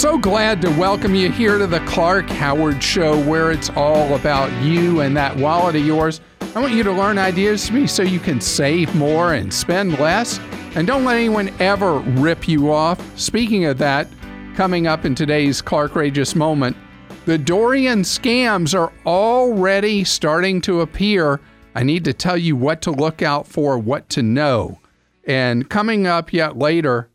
So 0.00 0.16
glad 0.16 0.62
to 0.62 0.70
welcome 0.70 1.14
you 1.14 1.30
here 1.30 1.58
to 1.58 1.66
the 1.66 1.80
Clark 1.80 2.30
Howard 2.30 2.82
Show, 2.82 3.22
where 3.24 3.52
it's 3.52 3.68
all 3.68 4.14
about 4.14 4.50
you 4.62 5.00
and 5.00 5.14
that 5.14 5.36
wallet 5.36 5.76
of 5.76 5.84
yours. 5.84 6.22
I 6.54 6.60
want 6.60 6.72
you 6.72 6.82
to 6.84 6.90
learn 6.90 7.18
ideas 7.18 7.66
from 7.66 7.82
me 7.82 7.86
so 7.86 8.02
you 8.02 8.18
can 8.18 8.40
save 8.40 8.94
more 8.94 9.34
and 9.34 9.52
spend 9.52 9.98
less. 9.98 10.40
And 10.74 10.86
don't 10.86 11.04
let 11.04 11.16
anyone 11.18 11.52
ever 11.60 11.98
rip 11.98 12.48
you 12.48 12.72
off. 12.72 12.98
Speaking 13.20 13.66
of 13.66 13.76
that, 13.76 14.08
coming 14.54 14.86
up 14.86 15.04
in 15.04 15.14
today's 15.14 15.60
Clark 15.60 15.92
Rageous 15.92 16.34
moment, 16.34 16.78
the 17.26 17.36
Dorian 17.36 18.00
scams 18.00 18.74
are 18.74 18.94
already 19.04 20.02
starting 20.04 20.62
to 20.62 20.80
appear. 20.80 21.40
I 21.74 21.82
need 21.82 22.06
to 22.06 22.14
tell 22.14 22.38
you 22.38 22.56
what 22.56 22.80
to 22.82 22.90
look 22.90 23.20
out 23.20 23.46
for, 23.46 23.78
what 23.78 24.08
to 24.08 24.22
know. 24.22 24.80
And 25.26 25.68
coming 25.68 26.06
up 26.06 26.32
yet 26.32 26.56
later, 26.56 27.09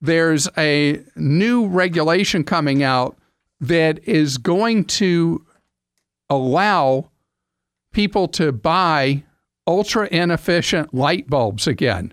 there's 0.00 0.48
a 0.56 1.02
new 1.16 1.66
regulation 1.66 2.44
coming 2.44 2.82
out 2.82 3.16
that 3.60 4.06
is 4.08 4.38
going 4.38 4.84
to 4.84 5.44
allow 6.28 7.10
people 7.92 8.28
to 8.28 8.52
buy 8.52 9.22
ultra 9.66 10.08
inefficient 10.10 10.94
light 10.94 11.28
bulbs 11.28 11.66
again. 11.66 12.12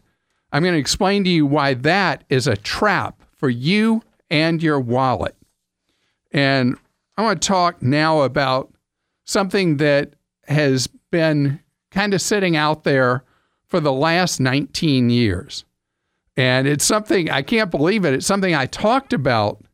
I'm 0.52 0.64
going 0.64 0.74
to 0.74 0.80
explain 0.80 1.24
to 1.24 1.30
you 1.30 1.46
why 1.46 1.74
that 1.76 2.24
is 2.30 2.48
a 2.48 2.58
trap 2.58 3.24
for 3.36 3.50
you 3.50 4.02
and 4.30 4.62
your 4.62 4.80
wallet. 4.80 5.36
And 6.32 6.78
I 7.18 7.24
want 7.24 7.42
to 7.42 7.48
talk 7.48 7.82
now 7.82 8.22
about 8.22 8.74
something 9.26 9.78
that 9.78 10.14
has 10.48 10.88
been 11.12 11.60
kind 11.92 12.14
of 12.14 12.22
sitting 12.22 12.56
out 12.56 12.84
there 12.84 13.24
for 13.68 13.80
the 13.80 13.94
last 13.94 14.40
19 14.40 15.10
years. 15.10 15.66
And 16.38 16.68
it's 16.68 16.86
something, 16.86 17.32
I 17.32 17.42
can't 17.42 17.72
believe 17.72 18.06
it. 18.06 18.14
It's 18.14 18.28
something 18.28 18.54
I 18.54 18.68
talked 18.68 19.12
about 19.12 19.66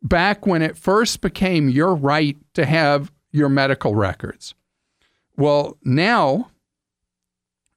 back 0.00 0.46
when 0.46 0.62
it 0.62 0.76
first 0.76 1.20
became 1.20 1.68
your 1.68 1.94
right 1.94 2.36
to 2.54 2.64
have 2.64 3.12
your 3.32 3.48
medical 3.48 3.96
records. 3.96 4.54
Well, 5.36 5.76
now 5.82 6.50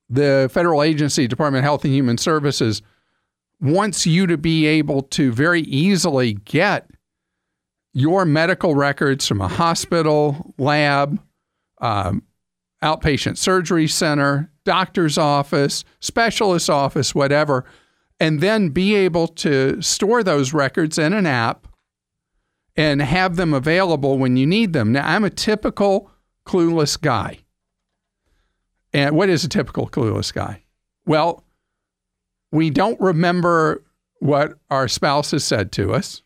the 0.08 0.50
federal 0.54 0.84
agency, 0.84 1.28
Department 1.28 1.62
of 1.62 1.64
Health 1.64 1.84
and 1.84 1.94
Human 1.94 2.18
Services, 2.18 2.84
wants 3.60 4.06
you 4.06 4.28
to 4.28 4.38
be 4.38 4.66
able 4.66 5.04
to 5.04 5.32
very 5.32 5.62
easily 5.62 6.34
get 6.34 6.90
your 7.94 8.26
medical 8.26 8.76
records 8.76 9.28
from 9.28 9.42
a 9.42 9.48
hospital, 9.48 10.54
lab, 10.58 11.20
um, 11.80 12.24
outpatient 12.84 13.38
surgery 13.38 13.88
center, 13.88 14.52
doctor's 14.64 15.18
office, 15.18 15.84
specialist 16.00 16.70
office, 16.70 17.14
whatever, 17.14 17.66
and 18.22 18.40
then 18.40 18.70
be 18.70 18.94
able 18.94 19.28
to 19.28 19.82
store 19.82 20.24
those 20.24 20.54
records 20.54 21.00
in 21.00 21.12
an 21.12 21.26
app 21.26 21.68
and 22.76 23.02
have 23.02 23.36
them 23.36 23.52
available 23.52 24.20
when 24.20 24.38
you 24.38 24.46
need 24.46 24.74
them. 24.74 24.92
Now, 24.92 25.08
I'm 25.08 25.24
a 25.24 25.32
typical 25.32 26.12
clueless 26.46 27.02
guy. 27.02 27.40
And 28.94 29.16
what 29.16 29.30
is 29.30 29.44
a 29.44 29.50
typical 29.50 29.90
clueless 29.90 30.32
guy? 30.32 30.62
Well, 31.08 31.44
we 32.52 32.70
don't 32.70 33.00
remember 33.02 33.84
what 34.20 34.54
our 34.70 34.88
spouse 34.88 35.32
has 35.32 35.44
said 35.44 35.72
to 35.72 35.92
us. 35.92 36.22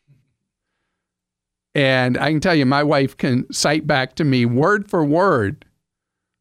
And 1.73 2.17
I 2.17 2.29
can 2.29 2.41
tell 2.41 2.55
you, 2.55 2.65
my 2.65 2.83
wife 2.83 3.15
can 3.15 3.49
cite 3.53 3.87
back 3.87 4.15
to 4.15 4.25
me 4.25 4.45
word 4.45 4.89
for 4.89 5.05
word 5.05 5.63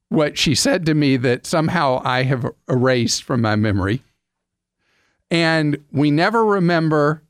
what 0.08 0.36
she 0.36 0.56
said 0.56 0.84
to 0.86 0.94
me 0.94 1.16
that 1.18 1.46
somehow 1.46 2.02
I 2.04 2.24
have 2.24 2.44
erased 2.68 3.22
from 3.22 3.40
my 3.40 3.54
memory. 3.54 4.02
And 5.30 5.78
we 5.90 6.10
never 6.10 6.44
remember, 6.44 7.24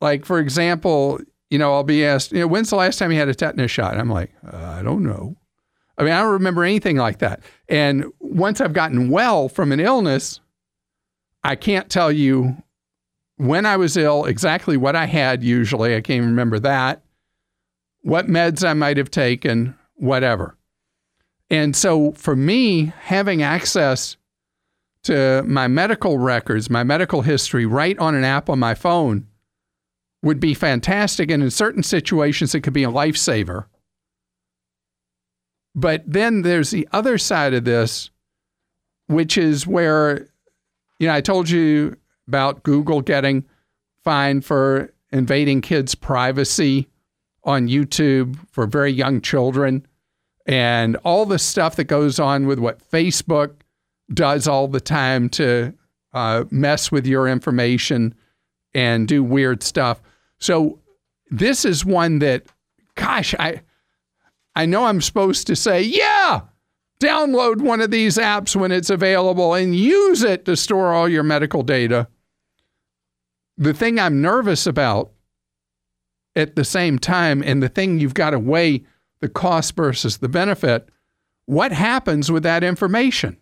like, 0.00 0.24
for 0.24 0.38
example, 0.38 1.20
you 1.50 1.58
know, 1.58 1.72
I'll 1.72 1.84
be 1.84 2.04
asked, 2.04 2.32
you 2.32 2.40
know, 2.40 2.46
when's 2.46 2.70
the 2.70 2.76
last 2.76 2.98
time 2.98 3.12
you 3.12 3.18
had 3.18 3.28
a 3.28 3.34
tetanus 3.34 3.70
shot? 3.70 3.92
And 3.92 4.00
I'm 4.00 4.10
like, 4.10 4.32
uh, 4.50 4.56
I 4.56 4.82
don't 4.82 5.02
know. 5.02 5.36
I 5.98 6.04
mean, 6.04 6.12
I 6.12 6.22
don't 6.22 6.32
remember 6.32 6.64
anything 6.64 6.96
like 6.96 7.18
that. 7.18 7.40
And 7.68 8.06
once 8.18 8.60
I've 8.60 8.72
gotten 8.72 9.10
well 9.10 9.48
from 9.48 9.70
an 9.70 9.80
illness, 9.80 10.40
I 11.44 11.54
can't 11.54 11.90
tell 11.90 12.10
you 12.10 12.56
when 13.36 13.66
I 13.66 13.76
was 13.76 13.96
ill, 13.96 14.24
exactly 14.24 14.76
what 14.76 14.96
I 14.96 15.06
had 15.06 15.42
usually. 15.42 15.94
I 15.94 16.00
can't 16.00 16.24
remember 16.24 16.58
that, 16.60 17.02
what 18.00 18.28
meds 18.28 18.66
I 18.66 18.72
might 18.72 18.96
have 18.96 19.10
taken, 19.10 19.76
whatever. 19.94 20.56
And 21.50 21.76
so 21.76 22.12
for 22.12 22.34
me, 22.34 22.92
having 23.00 23.42
access 23.42 24.16
to 25.04 25.42
my 25.46 25.68
medical 25.68 26.18
records, 26.18 26.70
my 26.70 26.84
medical 26.84 27.22
history 27.22 27.66
right 27.66 27.98
on 27.98 28.14
an 28.14 28.24
app 28.24 28.48
on 28.48 28.58
my 28.58 28.74
phone 28.74 29.26
would 30.22 30.38
be 30.38 30.54
fantastic. 30.54 31.30
And 31.30 31.42
in 31.42 31.50
certain 31.50 31.82
situations, 31.82 32.54
it 32.54 32.60
could 32.60 32.72
be 32.72 32.84
a 32.84 32.90
lifesaver. 32.90 33.66
But 35.74 36.04
then 36.06 36.42
there's 36.42 36.70
the 36.70 36.88
other 36.92 37.18
side 37.18 37.54
of 37.54 37.64
this, 37.64 38.10
which 39.06 39.36
is 39.36 39.66
where, 39.66 40.28
you 40.98 41.08
know, 41.08 41.14
I 41.14 41.20
told 41.20 41.50
you 41.50 41.96
about 42.28 42.62
Google 42.62 43.00
getting 43.00 43.44
fined 44.04 44.44
for 44.44 44.92
invading 45.10 45.60
kids' 45.62 45.94
privacy 45.94 46.88
on 47.44 47.68
YouTube 47.68 48.38
for 48.50 48.66
very 48.66 48.92
young 48.92 49.20
children 49.20 49.86
and 50.46 50.96
all 51.04 51.26
the 51.26 51.38
stuff 51.38 51.76
that 51.76 51.84
goes 51.84 52.18
on 52.18 52.46
with 52.46 52.58
what 52.58 52.88
Facebook 52.90 53.61
does 54.14 54.46
all 54.48 54.68
the 54.68 54.80
time 54.80 55.28
to 55.30 55.74
uh, 56.12 56.44
mess 56.50 56.92
with 56.92 57.06
your 57.06 57.28
information 57.28 58.14
and 58.74 59.08
do 59.08 59.22
weird 59.22 59.62
stuff. 59.62 60.00
So 60.38 60.78
this 61.30 61.64
is 61.64 61.84
one 61.84 62.18
that, 62.20 62.44
gosh, 62.94 63.34
I 63.38 63.62
I 64.54 64.66
know 64.66 64.84
I'm 64.84 65.00
supposed 65.00 65.46
to 65.46 65.56
say, 65.56 65.82
yeah, 65.82 66.42
download 67.00 67.62
one 67.62 67.80
of 67.80 67.90
these 67.90 68.18
apps 68.18 68.54
when 68.54 68.70
it's 68.70 68.90
available 68.90 69.54
and 69.54 69.74
use 69.74 70.22
it 70.22 70.44
to 70.44 70.56
store 70.56 70.92
all 70.92 71.08
your 71.08 71.22
medical 71.22 71.62
data. 71.62 72.08
The 73.56 73.72
thing 73.72 73.98
I'm 73.98 74.20
nervous 74.20 74.66
about 74.66 75.12
at 76.36 76.56
the 76.56 76.64
same 76.64 76.98
time, 76.98 77.42
and 77.42 77.62
the 77.62 77.68
thing 77.68 77.98
you've 77.98 78.14
got 78.14 78.30
to 78.30 78.38
weigh 78.38 78.84
the 79.20 79.28
cost 79.28 79.76
versus 79.76 80.18
the 80.18 80.28
benefit, 80.28 80.88
what 81.46 81.72
happens 81.72 82.30
with 82.30 82.42
that 82.42 82.64
information? 82.64 83.36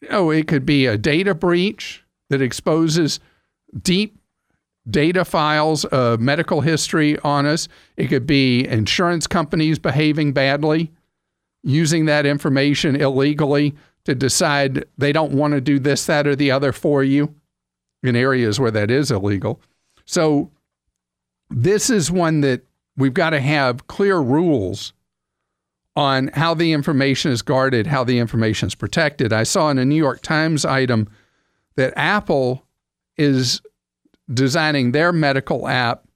You 0.00 0.08
know, 0.08 0.30
it 0.30 0.46
could 0.46 0.66
be 0.66 0.86
a 0.86 0.98
data 0.98 1.34
breach 1.34 2.04
that 2.30 2.42
exposes 2.42 3.20
deep 3.82 4.18
data 4.88 5.24
files 5.24 5.84
of 5.86 6.20
medical 6.20 6.60
history 6.60 7.18
on 7.20 7.46
us. 7.46 7.68
It 7.96 8.08
could 8.08 8.26
be 8.26 8.66
insurance 8.66 9.26
companies 9.26 9.78
behaving 9.78 10.32
badly, 10.32 10.92
using 11.62 12.04
that 12.06 12.26
information 12.26 12.96
illegally 12.96 13.74
to 14.04 14.14
decide 14.14 14.84
they 14.96 15.12
don't 15.12 15.32
want 15.32 15.54
to 15.54 15.60
do 15.60 15.78
this, 15.78 16.06
that, 16.06 16.26
or 16.26 16.36
the 16.36 16.50
other 16.50 16.72
for 16.72 17.02
you 17.02 17.34
in 18.02 18.14
areas 18.14 18.60
where 18.60 18.70
that 18.70 18.90
is 18.90 19.10
illegal. 19.10 19.60
So, 20.04 20.50
this 21.50 21.90
is 21.90 22.10
one 22.10 22.40
that 22.40 22.62
we've 22.96 23.14
got 23.14 23.30
to 23.30 23.40
have 23.40 23.86
clear 23.86 24.18
rules 24.18 24.92
on 25.96 26.28
how 26.34 26.52
the 26.52 26.72
information 26.72 27.32
is 27.32 27.42
guarded, 27.42 27.86
how 27.86 28.04
the 28.04 28.18
information 28.18 28.68
is 28.68 28.74
protected. 28.74 29.32
I 29.32 29.42
saw 29.42 29.70
in 29.70 29.78
a 29.78 29.84
New 29.84 29.96
York 29.96 30.20
Times 30.20 30.64
item 30.64 31.08
that 31.76 31.94
Apple 31.96 32.64
is 33.16 33.62
designing 34.32 34.92
their 34.92 35.12
medical 35.12 35.66
app 35.66 36.06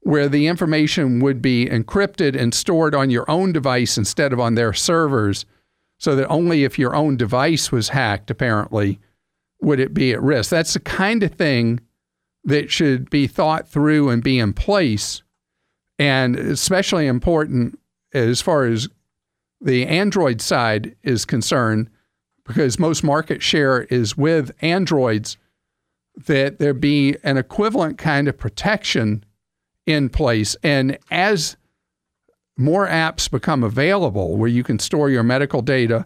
where 0.00 0.28
the 0.28 0.46
information 0.46 1.20
would 1.20 1.40
be 1.40 1.66
encrypted 1.66 2.34
and 2.34 2.54
stored 2.54 2.94
on 2.94 3.10
your 3.10 3.30
own 3.30 3.52
device 3.52 3.96
instead 3.98 4.32
of 4.32 4.40
on 4.40 4.54
their 4.54 4.72
servers, 4.72 5.44
so 5.98 6.16
that 6.16 6.26
only 6.28 6.64
if 6.64 6.78
your 6.78 6.96
own 6.96 7.16
device 7.16 7.70
was 7.70 7.90
hacked, 7.90 8.30
apparently, 8.30 8.98
would 9.60 9.78
it 9.78 9.92
be 9.92 10.10
at 10.12 10.22
risk. 10.22 10.50
That's 10.50 10.72
the 10.72 10.80
kind 10.80 11.22
of 11.22 11.32
thing 11.32 11.80
that 12.44 12.70
should 12.70 13.10
be 13.10 13.26
thought 13.26 13.68
through 13.68 14.08
and 14.08 14.24
be 14.24 14.38
in 14.38 14.54
place, 14.54 15.22
and 15.98 16.34
especially 16.34 17.06
important 17.06 17.78
as 18.14 18.40
far 18.40 18.64
as 18.64 18.88
the 19.60 19.86
Android 19.86 20.40
side 20.40 20.96
is 21.02 21.24
concerned, 21.24 21.90
because 22.44 22.78
most 22.78 23.04
market 23.04 23.42
share 23.42 23.82
is 23.82 24.16
with 24.16 24.50
Androids 24.60 25.36
that 26.26 26.58
there 26.58 26.74
be 26.74 27.16
an 27.22 27.36
equivalent 27.36 27.98
kind 27.98 28.26
of 28.28 28.36
protection 28.36 29.24
in 29.86 30.08
place. 30.08 30.56
And 30.62 30.98
as 31.10 31.56
more 32.56 32.86
apps 32.88 33.30
become 33.30 33.62
available 33.62 34.36
where 34.36 34.48
you 34.48 34.64
can 34.64 34.78
store 34.78 35.08
your 35.10 35.22
medical 35.22 35.62
data, 35.62 36.04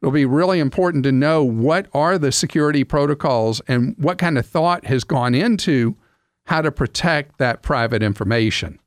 it'll 0.00 0.12
be 0.12 0.24
really 0.24 0.58
important 0.58 1.04
to 1.04 1.12
know 1.12 1.44
what 1.44 1.86
are 1.92 2.18
the 2.18 2.32
security 2.32 2.84
protocols 2.84 3.60
and 3.68 3.94
what 3.98 4.18
kind 4.18 4.38
of 4.38 4.46
thought 4.46 4.86
has 4.86 5.04
gone 5.04 5.34
into 5.34 5.96
how 6.46 6.62
to 6.62 6.72
protect 6.72 7.38
that 7.38 7.62
private 7.62 8.02
information. 8.02 8.78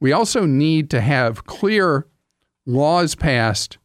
We 0.00 0.12
also 0.12 0.46
need 0.46 0.90
to 0.90 1.00
have 1.00 1.44
clear 1.44 2.06
laws 2.66 3.14
passed 3.14 3.78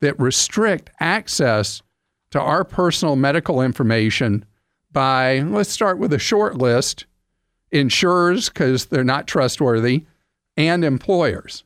that 0.00 0.18
restrict 0.18 0.90
access 1.00 1.82
to 2.30 2.40
our 2.40 2.64
personal 2.64 3.16
medical 3.16 3.62
information 3.62 4.44
by 4.92 5.40
let's 5.40 5.70
start 5.70 5.98
with 5.98 6.12
a 6.12 6.18
short 6.18 6.56
list 6.56 7.06
insurers 7.70 8.48
because 8.48 8.86
they're 8.86 9.04
not 9.04 9.26
trustworthy, 9.26 10.04
and 10.56 10.84
employers 10.84 11.64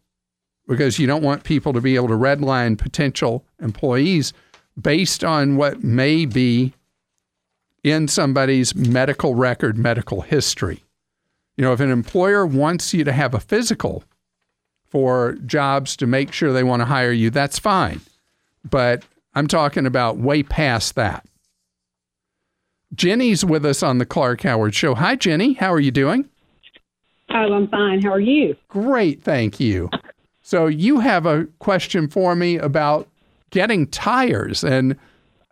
because 0.66 0.98
you 0.98 1.06
don't 1.06 1.22
want 1.22 1.44
people 1.44 1.72
to 1.72 1.80
be 1.80 1.96
able 1.96 2.08
to 2.08 2.14
redline 2.14 2.78
potential 2.78 3.44
employees 3.60 4.32
based 4.80 5.24
on 5.24 5.56
what 5.56 5.82
may 5.82 6.24
be 6.24 6.72
in 7.82 8.06
somebody's 8.06 8.74
medical 8.74 9.34
record, 9.34 9.76
medical 9.76 10.20
history. 10.20 10.84
You 11.56 11.64
know, 11.64 11.72
if 11.72 11.80
an 11.80 11.90
employer 11.90 12.46
wants 12.46 12.94
you 12.94 13.04
to 13.04 13.12
have 13.12 13.34
a 13.34 13.40
physical 13.40 14.04
for 14.90 15.34
jobs 15.46 15.96
to 15.96 16.06
make 16.06 16.32
sure 16.32 16.52
they 16.52 16.64
want 16.64 16.80
to 16.80 16.86
hire 16.86 17.12
you, 17.12 17.30
that's 17.30 17.58
fine. 17.58 18.00
But 18.68 19.04
I'm 19.34 19.46
talking 19.46 19.86
about 19.86 20.18
way 20.18 20.42
past 20.42 20.96
that. 20.96 21.24
Jenny's 22.94 23.44
with 23.44 23.64
us 23.64 23.82
on 23.82 23.98
the 23.98 24.06
Clark 24.06 24.42
Howard 24.42 24.74
Show. 24.74 24.96
Hi, 24.96 25.14
Jenny. 25.14 25.52
How 25.52 25.72
are 25.72 25.80
you 25.80 25.92
doing? 25.92 26.28
Oh, 27.30 27.52
I'm 27.52 27.68
fine. 27.68 28.02
How 28.02 28.12
are 28.12 28.20
you? 28.20 28.56
Great, 28.68 29.22
thank 29.22 29.60
you. 29.60 29.88
So, 30.42 30.66
you 30.66 30.98
have 30.98 31.26
a 31.26 31.46
question 31.60 32.08
for 32.08 32.34
me 32.34 32.58
about 32.58 33.06
getting 33.50 33.86
tires. 33.86 34.64
And 34.64 34.96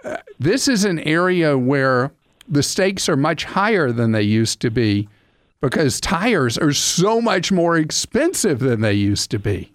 uh, 0.04 0.16
this 0.40 0.66
is 0.66 0.84
an 0.84 0.98
area 1.00 1.56
where 1.56 2.10
the 2.48 2.64
stakes 2.64 3.08
are 3.08 3.16
much 3.16 3.44
higher 3.44 3.92
than 3.92 4.10
they 4.10 4.22
used 4.22 4.60
to 4.62 4.70
be 4.70 5.08
because 5.60 6.00
tires 6.00 6.56
are 6.56 6.72
so 6.72 7.20
much 7.20 7.50
more 7.50 7.76
expensive 7.76 8.60
than 8.60 8.80
they 8.80 8.92
used 8.92 9.30
to 9.30 9.38
be. 9.38 9.72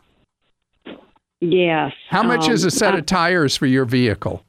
Yes. 1.42 1.92
How 2.10 2.24
much 2.24 2.46
um, 2.46 2.52
is 2.52 2.64
a 2.64 2.72
set 2.72 2.96
I, 2.96 3.00
of 3.00 3.06
tires 3.06 3.58
for 3.58 3.66
your 3.66 3.86
vehicle? 3.86 4.46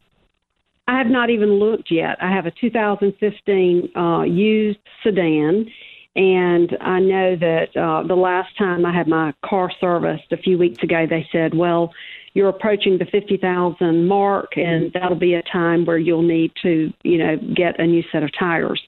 I 0.87 0.99
have 0.99 1.09
not 1.09 1.31
even 1.31 1.55
looked 1.55 1.91
yet. 1.91 2.17
I 2.23 2.31
have 2.31 2.47
a 2.47 2.53
2015 2.53 3.97
uh, 3.97 4.23
used 4.23 4.79
sedan, 5.03 5.67
and 6.15 6.77
I 6.81 7.01
know 7.01 7.37
that 7.37 7.77
uh, 7.77 8.07
the 8.07 8.15
last 8.15 8.57
time 8.57 8.87
I 8.87 8.95
had 8.95 9.09
my 9.09 9.33
car 9.45 9.73
serviced 9.81 10.31
a 10.31 10.37
few 10.37 10.57
weeks 10.57 10.83
ago, 10.83 11.07
they 11.09 11.27
said, 11.33 11.55
well, 11.55 11.93
you're 12.35 12.49
approaching 12.49 12.99
the 12.99 13.07
50,000 13.07 14.07
mark, 14.07 14.57
and 14.57 14.93
that'll 14.93 15.19
be 15.19 15.35
a 15.35 15.43
time 15.43 15.85
where 15.85 15.99
you'll 15.99 16.23
need 16.23 16.53
to, 16.63 16.93
you 17.03 17.19
know, 17.19 17.37
get 17.57 17.81
a 17.81 17.87
new 17.87 18.03
set 18.13 18.23
of 18.23 18.31
tires. 18.39 18.81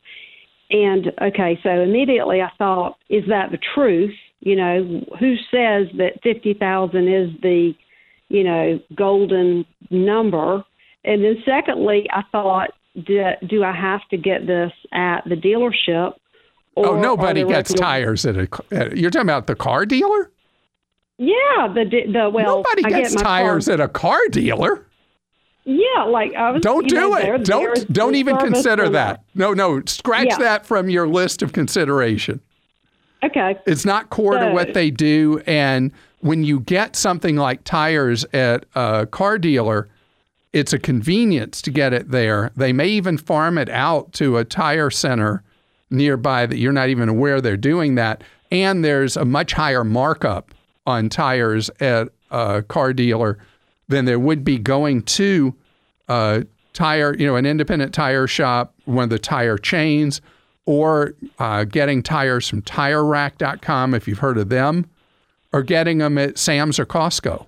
And 0.71 1.13
okay, 1.23 1.59
so 1.63 1.71
immediately 1.71 2.41
I 2.41 2.51
thought, 2.59 2.99
is 3.09 3.25
that 3.29 3.51
the 3.51 3.59
truth? 3.75 4.15
You 4.41 4.57
know, 4.57 5.05
who 5.19 5.37
says 5.51 5.89
that 5.97 6.21
50,000 6.23 7.09
is 7.09 7.31
the, 7.43 7.73
you 8.29 8.45
know, 8.45 8.81
golden 8.95 9.65
number? 9.91 10.65
And 11.05 11.25
then 11.25 11.37
secondly, 11.45 12.07
I 12.13 12.23
thought, 12.33 12.71
do, 12.95 13.25
do 13.49 13.63
I 13.63 13.73
have 13.73 14.01
to 14.11 14.17
get 14.17 14.47
this 14.47 14.73
at 14.93 15.23
the 15.25 15.37
dealership? 15.37 16.15
oh, 16.77 17.01
nobody 17.01 17.45
gets 17.45 17.73
tires 17.73 18.27
at 18.27 18.37
a. 18.37 18.49
At, 18.71 18.97
you're 18.97 19.11
talking 19.11 19.27
about 19.27 19.47
the 19.47 19.55
car 19.55 19.87
dealer? 19.87 20.31
Yeah, 21.19 21.69
the 21.73 21.85
the 22.13 22.31
well. 22.33 22.63
Nobody 22.63 22.83
gets 22.83 23.15
get 23.15 23.23
tires 23.23 23.67
car, 23.67 23.75
at 23.75 23.81
a 23.81 23.89
car 23.89 24.21
dealer. 24.31 24.87
Yeah, 25.67 26.05
like 26.05 26.33
I 26.35 26.53
was. 26.53 26.63
Don't 26.63 26.89
do 26.89 26.95
know, 26.95 27.17
it. 27.17 27.23
There, 27.23 27.39
don't 27.39 27.93
don't 27.93 28.15
even 28.15 28.37
consider 28.37 28.89
that. 28.91 29.25
No, 29.35 29.53
no. 29.53 29.83
Scratch 29.85 30.29
yeah. 30.29 30.39
that 30.39 30.65
from 30.65 30.89
your 30.89 31.09
list 31.09 31.43
of 31.43 31.53
consideration. 31.53 32.41
Okay. 33.25 33.59
It's 33.67 33.85
not 33.85 34.09
core 34.09 34.35
so, 34.35 34.49
to 34.49 34.55
what 34.55 34.75
they 34.75 34.93
do, 34.93 35.43
and 35.45 35.91
when 36.21 36.45
you 36.45 36.61
get 36.61 36.95
something 36.95 37.35
like 37.35 37.65
tires 37.65 38.25
at 38.33 38.65
a 38.77 39.07
car 39.07 39.39
dealer, 39.39 39.89
it's 40.53 40.73
a 40.73 40.79
convenience 40.79 41.61
to 41.63 41.73
get 41.73 41.93
it 41.93 42.13
there. 42.13 42.53
They 42.57 42.73
may 42.73 42.89
even 42.89 43.19
farm 43.19 43.59
it 43.59 43.69
out 43.69 44.13
to 44.15 44.37
a 44.37 44.45
tire 44.45 44.91
center 44.91 45.43
nearby 45.91 46.47
that 46.47 46.59
you're 46.59 46.73
not 46.73 46.91
even 46.91 47.09
aware 47.09 47.41
they're 47.41 47.57
doing 47.57 47.97
that. 47.97 48.23
And 48.53 48.85
there's 48.85 49.17
a 49.17 49.25
much 49.25 49.53
higher 49.53 49.83
markup 49.83 50.55
on 50.87 51.09
tires 51.09 51.71
at 51.81 52.09
a 52.31 52.63
car 52.63 52.93
dealer 52.93 53.39
than 53.89 54.05
there 54.05 54.19
would 54.19 54.45
be 54.45 54.59
going 54.59 55.03
to 55.03 55.55
a 56.09 56.47
tire, 56.73 57.15
you 57.17 57.27
know, 57.27 57.37
an 57.37 57.47
independent 57.47 57.95
tire 57.95 58.27
shop, 58.27 58.75
one 58.85 59.05
of 59.05 59.11
the 59.11 59.19
tire 59.19 59.59
chains, 59.59 60.21
or 60.67 61.15
uh, 61.39 61.65
getting 61.65 62.03
tires 62.03 62.49
from 62.49 62.63
TireRack.com 62.63 63.95
if 63.95 64.07
you've 64.07 64.19
heard 64.19 64.39
of 64.39 64.49
them, 64.49 64.89
or 65.53 65.63
getting 65.63 65.99
them 65.99 66.19
at 66.19 66.39
Sam's 66.39 66.79
or 66.79 66.87
Costco. 66.87 67.47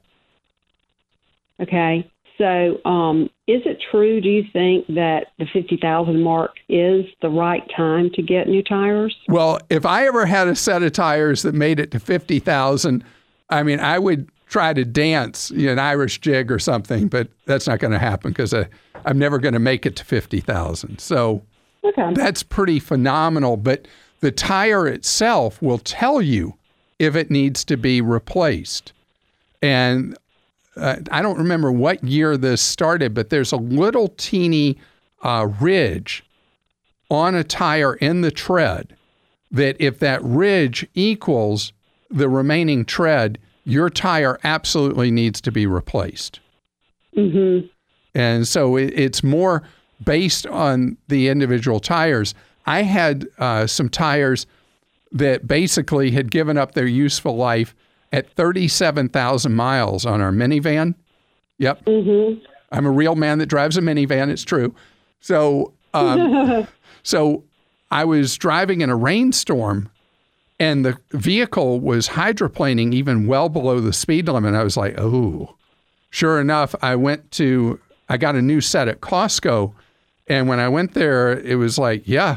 Okay. 1.60 2.10
So, 2.38 2.80
um, 2.84 3.28
is 3.48 3.62
it 3.66 3.82
true, 3.90 4.20
do 4.20 4.28
you 4.28 4.44
think, 4.52 4.86
that 4.88 5.32
the 5.38 5.46
50,000 5.52 6.22
mark 6.22 6.52
is 6.68 7.04
the 7.20 7.28
right 7.28 7.68
time 7.76 8.10
to 8.14 8.22
get 8.22 8.46
new 8.46 8.62
tires? 8.62 9.16
Well, 9.26 9.58
if 9.68 9.84
I 9.84 10.06
ever 10.06 10.24
had 10.24 10.46
a 10.46 10.54
set 10.54 10.84
of 10.84 10.92
tires 10.92 11.42
that 11.42 11.54
made 11.54 11.80
it 11.80 11.90
to 11.90 11.98
50,000, 11.98 13.04
I 13.50 13.62
mean, 13.64 13.80
I 13.80 13.98
would 13.98 14.30
try 14.48 14.72
to 14.72 14.84
dance 14.84 15.50
you 15.50 15.66
know, 15.66 15.72
an 15.72 15.78
Irish 15.78 16.20
jig 16.20 16.50
or 16.50 16.58
something, 16.58 17.08
but 17.08 17.28
that's 17.46 17.66
not 17.66 17.78
going 17.78 17.92
to 17.92 17.98
happen 17.98 18.30
because 18.30 18.54
I'm 19.04 19.18
never 19.18 19.38
going 19.38 19.54
to 19.54 19.60
make 19.60 19.86
it 19.86 19.96
to 19.96 20.04
50,000. 20.04 20.98
So 20.98 21.42
okay. 21.84 22.12
that's 22.14 22.42
pretty 22.42 22.78
phenomenal. 22.80 23.56
But 23.56 23.86
the 24.20 24.32
tire 24.32 24.86
itself 24.86 25.60
will 25.62 25.78
tell 25.78 26.20
you 26.20 26.54
if 26.98 27.14
it 27.14 27.30
needs 27.30 27.64
to 27.66 27.76
be 27.76 28.00
replaced. 28.00 28.92
And 29.62 30.16
uh, 30.76 30.96
I 31.10 31.22
don't 31.22 31.38
remember 31.38 31.72
what 31.72 32.02
year 32.02 32.36
this 32.36 32.60
started, 32.60 33.14
but 33.14 33.30
there's 33.30 33.52
a 33.52 33.56
little 33.56 34.08
teeny 34.16 34.78
uh, 35.22 35.48
ridge 35.60 36.24
on 37.10 37.34
a 37.34 37.44
tire 37.44 37.94
in 37.94 38.20
the 38.20 38.30
tread 38.30 38.96
that 39.50 39.76
if 39.78 39.98
that 39.98 40.22
ridge 40.22 40.86
equals 40.94 41.72
the 42.10 42.28
remaining 42.28 42.84
tread, 42.84 43.38
your 43.68 43.90
tire 43.90 44.38
absolutely 44.44 45.10
needs 45.10 45.42
to 45.42 45.52
be 45.52 45.66
replaced. 45.66 46.40
Mm-hmm. 47.14 47.66
And 48.14 48.48
so 48.48 48.76
it, 48.76 48.98
it's 48.98 49.22
more 49.22 49.62
based 50.02 50.46
on 50.46 50.96
the 51.08 51.28
individual 51.28 51.78
tires. 51.78 52.34
I 52.64 52.82
had 52.82 53.26
uh, 53.38 53.66
some 53.66 53.90
tires 53.90 54.46
that 55.12 55.46
basically 55.46 56.10
had 56.10 56.30
given 56.30 56.56
up 56.56 56.72
their 56.72 56.86
useful 56.86 57.36
life 57.36 57.74
at 58.10 58.30
37,000 58.32 59.54
miles 59.54 60.06
on 60.06 60.22
our 60.22 60.32
minivan. 60.32 60.94
Yep. 61.58 61.84
Mm-hmm. 61.84 62.42
I'm 62.72 62.86
a 62.86 62.90
real 62.90 63.16
man 63.16 63.36
that 63.38 63.46
drives 63.46 63.76
a 63.76 63.82
minivan. 63.82 64.30
It's 64.30 64.44
true. 64.44 64.74
So, 65.20 65.74
um, 65.92 66.66
so 67.02 67.44
I 67.90 68.06
was 68.06 68.34
driving 68.36 68.80
in 68.80 68.88
a 68.88 68.96
rainstorm 68.96 69.90
and 70.60 70.84
the 70.84 70.98
vehicle 71.12 71.80
was 71.80 72.08
hydroplaning 72.08 72.92
even 72.92 73.26
well 73.26 73.48
below 73.48 73.80
the 73.80 73.92
speed 73.92 74.28
limit. 74.28 74.54
I 74.54 74.64
was 74.64 74.76
like, 74.76 74.98
oh, 74.98 75.56
sure 76.10 76.40
enough, 76.40 76.74
I 76.82 76.96
went 76.96 77.30
to, 77.32 77.78
I 78.08 78.16
got 78.16 78.34
a 78.34 78.42
new 78.42 78.60
set 78.60 78.88
at 78.88 79.00
Costco. 79.00 79.72
And 80.26 80.48
when 80.48 80.60
I 80.60 80.68
went 80.68 80.94
there, 80.94 81.38
it 81.38 81.56
was 81.56 81.78
like, 81.78 82.02
yeah, 82.06 82.36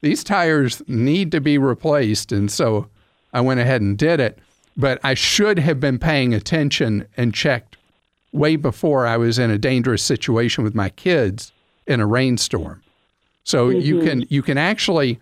these 0.00 0.24
tires 0.24 0.82
need 0.88 1.30
to 1.32 1.40
be 1.40 1.58
replaced. 1.58 2.32
And 2.32 2.50
so 2.50 2.88
I 3.32 3.40
went 3.40 3.60
ahead 3.60 3.82
and 3.82 3.96
did 3.96 4.20
it 4.20 4.38
but 4.78 5.00
I 5.02 5.14
should 5.14 5.58
have 5.58 5.80
been 5.80 5.98
paying 5.98 6.32
attention 6.32 7.06
and 7.16 7.34
checked 7.34 7.76
way 8.32 8.54
before 8.54 9.06
I 9.06 9.16
was 9.16 9.38
in 9.38 9.50
a 9.50 9.58
dangerous 9.58 10.02
situation 10.02 10.62
with 10.62 10.74
my 10.74 10.88
kids 10.90 11.52
in 11.86 12.00
a 12.00 12.06
rainstorm. 12.06 12.82
So 13.42 13.68
mm-hmm. 13.68 13.80
you 13.80 14.00
can 14.02 14.24
you 14.30 14.42
can 14.42 14.56
actually 14.56 15.18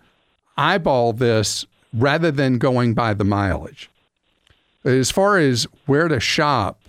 eyeball 0.57 1.13
this 1.13 1.65
rather 1.93 2.31
than 2.31 2.57
going 2.57 2.93
by 2.93 3.13
the 3.13 3.23
mileage. 3.23 3.89
As 4.83 5.11
far 5.11 5.37
as 5.37 5.67
where 5.85 6.07
to 6.07 6.19
shop 6.19 6.79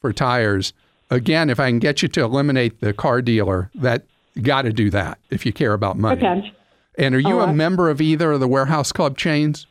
for 0.00 0.12
tires, 0.12 0.72
again, 1.10 1.50
if 1.50 1.60
I 1.60 1.68
can 1.68 1.78
get 1.78 2.02
you 2.02 2.08
to 2.08 2.22
eliminate 2.22 2.80
the 2.80 2.92
car 2.92 3.22
dealer, 3.22 3.70
that 3.74 4.04
got 4.42 4.62
to 4.62 4.72
do 4.72 4.90
that 4.90 5.18
if 5.30 5.44
you 5.44 5.52
care 5.52 5.72
about 5.72 5.98
money. 5.98 6.24
Okay. 6.26 6.52
And 6.96 7.14
are 7.14 7.20
you 7.20 7.40
a 7.40 7.52
member 7.52 7.90
of 7.90 8.00
either 8.00 8.32
of 8.32 8.40
the 8.40 8.48
warehouse 8.48 8.92
club 8.92 9.16
chains? 9.16 9.66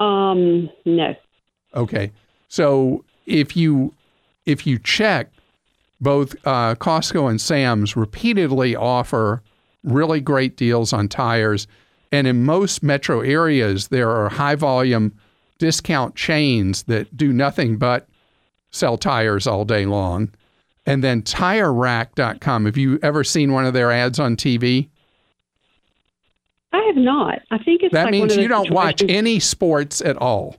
Um, 0.00 0.70
no. 0.84 1.14
Okay. 1.74 2.10
So 2.48 3.04
if 3.26 3.56
you 3.56 3.94
if 4.46 4.66
you 4.66 4.78
check, 4.78 5.30
both 6.00 6.34
uh, 6.44 6.74
Costco 6.74 7.30
and 7.30 7.40
Sam's 7.40 7.96
repeatedly 7.96 8.74
offer 8.74 9.42
really 9.84 10.20
great 10.20 10.56
deals 10.56 10.92
on 10.92 11.08
tires, 11.08 11.66
and 12.12 12.26
in 12.26 12.44
most 12.44 12.82
metro 12.82 13.20
areas 13.20 13.88
there 13.88 14.10
are 14.10 14.28
high 14.28 14.54
volume 14.54 15.12
discount 15.58 16.14
chains 16.14 16.84
that 16.84 17.16
do 17.16 17.32
nothing 17.32 17.76
but 17.78 18.08
sell 18.70 18.96
tires 18.96 19.46
all 19.46 19.64
day 19.64 19.86
long. 19.86 20.30
And 20.84 21.04
then 21.04 21.22
TireRack.com. 21.22 22.64
Have 22.64 22.76
you 22.76 22.98
ever 23.02 23.22
seen 23.22 23.52
one 23.52 23.64
of 23.64 23.72
their 23.72 23.92
ads 23.92 24.18
on 24.18 24.36
TV? 24.36 24.88
I 26.72 26.82
have 26.86 26.96
not. 26.96 27.40
I 27.50 27.58
think 27.58 27.82
it's 27.82 27.92
that 27.92 28.06
like 28.06 28.12
means 28.12 28.36
you 28.36 28.48
don't 28.48 28.70
watch 28.70 29.02
any 29.08 29.38
sports 29.38 30.00
at 30.00 30.16
all. 30.16 30.56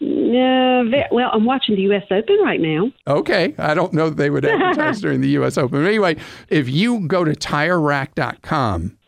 No, 0.00 0.90
well, 1.12 1.30
I'm 1.32 1.44
watching 1.44 1.76
the 1.76 1.82
U.S. 1.82 2.02
Open 2.10 2.36
right 2.42 2.60
now. 2.60 2.90
Okay, 3.06 3.54
I 3.58 3.74
don't 3.74 3.92
know 3.92 4.10
that 4.10 4.16
they 4.16 4.28
would 4.28 4.44
advertise 4.44 5.00
during 5.02 5.20
the 5.20 5.28
U.S. 5.30 5.56
Open. 5.56 5.80
But 5.80 5.88
anyway, 5.88 6.16
if 6.48 6.68
you 6.68 7.06
go 7.06 7.24
to 7.24 7.30
TireRack.com, 7.30 8.98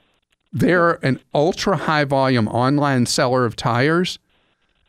They're 0.59 1.05
an 1.05 1.21
ultra 1.35 1.77
high 1.77 2.05
volume 2.05 2.49
online 2.49 3.05
seller 3.05 3.45
of 3.45 3.57
tires, 3.57 4.19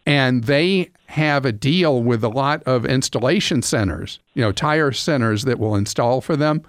and 0.05 0.45
they 0.45 0.91
have 1.07 1.43
a 1.43 1.51
deal 1.51 2.01
with 2.01 2.24
a 2.24 2.29
lot 2.29 2.63
of 2.63 2.86
installation 2.86 3.62
centers, 3.62 4.19
you 4.33 4.41
know, 4.41 4.53
tire 4.53 4.93
centers 4.93 5.43
that 5.43 5.59
will 5.59 5.75
install 5.75 6.21
for 6.21 6.38
them. 6.38 6.62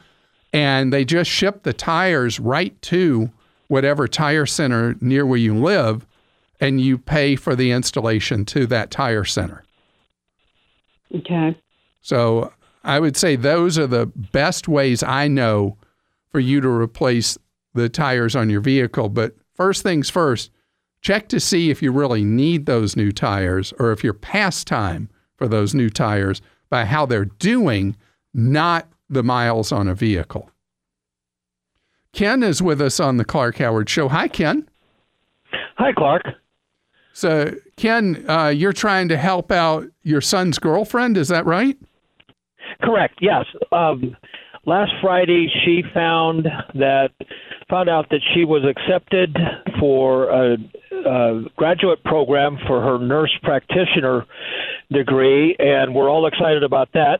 And 0.52 0.92
they 0.92 1.04
just 1.04 1.30
ship 1.30 1.62
the 1.62 1.72
tires 1.72 2.40
right 2.40 2.80
to 2.82 3.30
whatever 3.68 4.08
tire 4.08 4.46
center 4.46 4.96
near 5.00 5.24
where 5.24 5.38
you 5.38 5.54
live, 5.54 6.04
and 6.60 6.80
you 6.80 6.98
pay 6.98 7.36
for 7.36 7.54
the 7.54 7.70
installation 7.70 8.44
to 8.46 8.66
that 8.66 8.90
tire 8.90 9.24
center. 9.24 9.62
Okay. 11.14 11.56
So 12.00 12.52
I 12.82 12.98
would 12.98 13.16
say 13.16 13.36
those 13.36 13.78
are 13.78 13.86
the 13.86 14.06
best 14.06 14.66
ways 14.66 15.04
I 15.04 15.28
know 15.28 15.76
for 16.32 16.40
you 16.40 16.60
to 16.60 16.68
replace 16.68 17.38
the 17.78 17.88
tires 17.88 18.36
on 18.36 18.50
your 18.50 18.60
vehicle. 18.60 19.08
But 19.08 19.34
first 19.54 19.82
things 19.82 20.10
first, 20.10 20.50
check 21.00 21.28
to 21.28 21.40
see 21.40 21.70
if 21.70 21.82
you 21.82 21.92
really 21.92 22.24
need 22.24 22.66
those 22.66 22.96
new 22.96 23.12
tires 23.12 23.72
or 23.78 23.92
if 23.92 24.04
you're 24.04 24.12
past 24.12 24.66
time 24.66 25.08
for 25.36 25.48
those 25.48 25.74
new 25.74 25.88
tires 25.88 26.42
by 26.70 26.84
how 26.84 27.06
they're 27.06 27.24
doing, 27.24 27.96
not 28.34 28.88
the 29.08 29.22
miles 29.22 29.72
on 29.72 29.88
a 29.88 29.94
vehicle. 29.94 30.50
Ken 32.12 32.42
is 32.42 32.60
with 32.60 32.80
us 32.80 33.00
on 33.00 33.16
the 33.16 33.24
Clark 33.24 33.58
Howard 33.58 33.88
Show. 33.88 34.08
Hi, 34.08 34.28
Ken. 34.28 34.68
Hi, 35.76 35.92
Clark. 35.92 36.22
So, 37.12 37.54
Ken, 37.76 38.24
uh, 38.28 38.48
you're 38.48 38.72
trying 38.72 39.08
to 39.08 39.16
help 39.16 39.50
out 39.50 39.86
your 40.02 40.20
son's 40.20 40.58
girlfriend, 40.58 41.16
is 41.16 41.28
that 41.28 41.46
right? 41.46 41.76
Correct. 42.82 43.18
Yes. 43.20 43.44
Um, 43.72 44.16
last 44.68 44.92
Friday, 45.00 45.48
she 45.64 45.82
found 45.94 46.46
that 46.74 47.10
found 47.68 47.88
out 47.88 48.08
that 48.10 48.20
she 48.34 48.44
was 48.44 48.62
accepted 48.64 49.36
for 49.80 50.28
a, 50.30 50.56
a 51.06 51.44
graduate 51.56 52.02
program 52.04 52.58
for 52.66 52.80
her 52.80 52.98
nurse 52.98 53.34
practitioner 53.42 54.26
degree, 54.92 55.56
and 55.58 55.94
we're 55.94 56.10
all 56.10 56.26
excited 56.26 56.62
about 56.62 56.88
that. 56.92 57.18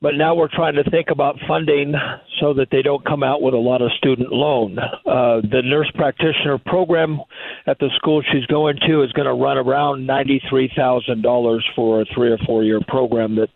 But 0.00 0.16
now 0.16 0.34
we're 0.34 0.48
trying 0.48 0.74
to 0.74 0.90
think 0.90 1.10
about 1.10 1.36
funding 1.46 1.94
so 2.40 2.54
that 2.54 2.68
they 2.72 2.82
don't 2.82 3.04
come 3.04 3.22
out 3.22 3.40
with 3.40 3.54
a 3.54 3.58
lot 3.58 3.82
of 3.82 3.92
student 3.92 4.32
loan. 4.32 4.76
Uh, 4.76 5.40
the 5.42 5.62
nurse 5.62 5.88
practitioner 5.94 6.58
program 6.58 7.20
at 7.66 7.78
the 7.78 7.88
school 7.96 8.20
she's 8.32 8.44
going 8.46 8.78
to 8.88 9.02
is 9.04 9.12
going 9.12 9.26
to 9.26 9.34
run 9.34 9.58
around 9.58 10.04
ninety-three 10.04 10.72
thousand 10.74 11.22
dollars 11.22 11.64
for 11.76 12.00
a 12.00 12.04
three 12.12 12.32
or 12.32 12.38
four-year 12.38 12.80
program. 12.88 13.36
That 13.36 13.48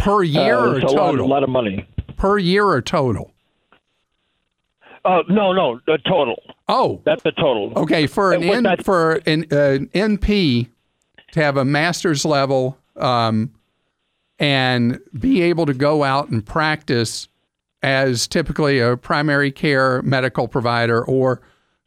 per 0.00 0.24
year 0.24 0.56
uh, 0.56 0.72
or 0.72 0.76
it's 0.78 0.84
a 0.84 0.94
lot, 0.94 1.12
total? 1.12 1.26
a 1.26 1.28
lot 1.28 1.44
of 1.44 1.50
money. 1.50 1.86
Per 2.22 2.38
year 2.38 2.64
or 2.64 2.80
total? 2.80 3.32
Uh, 5.04 5.24
no, 5.28 5.52
no, 5.52 5.80
the 5.88 5.98
total. 6.06 6.40
Oh, 6.68 7.02
That's 7.04 7.24
the 7.24 7.32
total. 7.32 7.72
Okay, 7.74 8.06
for 8.06 8.32
an 8.32 8.44
N, 8.44 8.62
that- 8.62 8.84
for 8.84 9.14
an, 9.26 9.46
uh, 9.50 9.78
NP 9.92 10.68
to 11.32 11.42
have 11.42 11.56
a 11.56 11.64
master's 11.64 12.24
level 12.24 12.78
um, 12.94 13.50
and 14.38 15.00
be 15.18 15.42
able 15.42 15.66
to 15.66 15.74
go 15.74 16.04
out 16.04 16.28
and 16.28 16.46
practice 16.46 17.26
as 17.82 18.28
typically 18.28 18.78
a 18.78 18.96
primary 18.96 19.50
care 19.50 20.00
medical 20.02 20.46
provider 20.46 21.04
or 21.04 21.42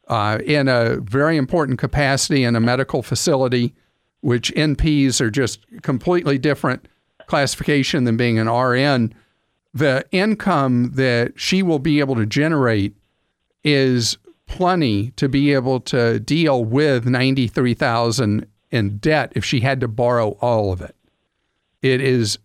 uh, 0.08 0.38
in 0.44 0.68
a 0.68 0.96
very 1.00 1.38
important 1.38 1.78
capacity 1.78 2.44
in 2.44 2.54
a 2.54 2.60
medical 2.60 3.02
facility, 3.02 3.74
which 4.20 4.52
NPs 4.54 5.18
are 5.22 5.30
just 5.30 5.64
completely 5.80 6.36
different 6.36 6.88
classification 7.26 8.04
than 8.04 8.18
being 8.18 8.38
an 8.38 8.50
RN. 8.50 9.14
The 9.76 10.06
income 10.10 10.92
that 10.94 11.38
she 11.38 11.62
will 11.62 11.78
be 11.78 12.00
able 12.00 12.14
to 12.14 12.24
generate 12.24 12.96
is 13.62 14.16
plenty 14.46 15.10
to 15.16 15.28
be 15.28 15.52
able 15.52 15.80
to 15.80 16.18
deal 16.18 16.64
with 16.64 17.04
93,000 17.04 18.46
in 18.70 18.96
debt 18.96 19.32
if 19.36 19.44
she 19.44 19.60
had 19.60 19.80
to 19.80 19.88
borrow 19.88 20.30
all 20.40 20.72
of 20.72 20.80
it. 20.80 20.96
It 21.82 22.00
is 22.00 22.38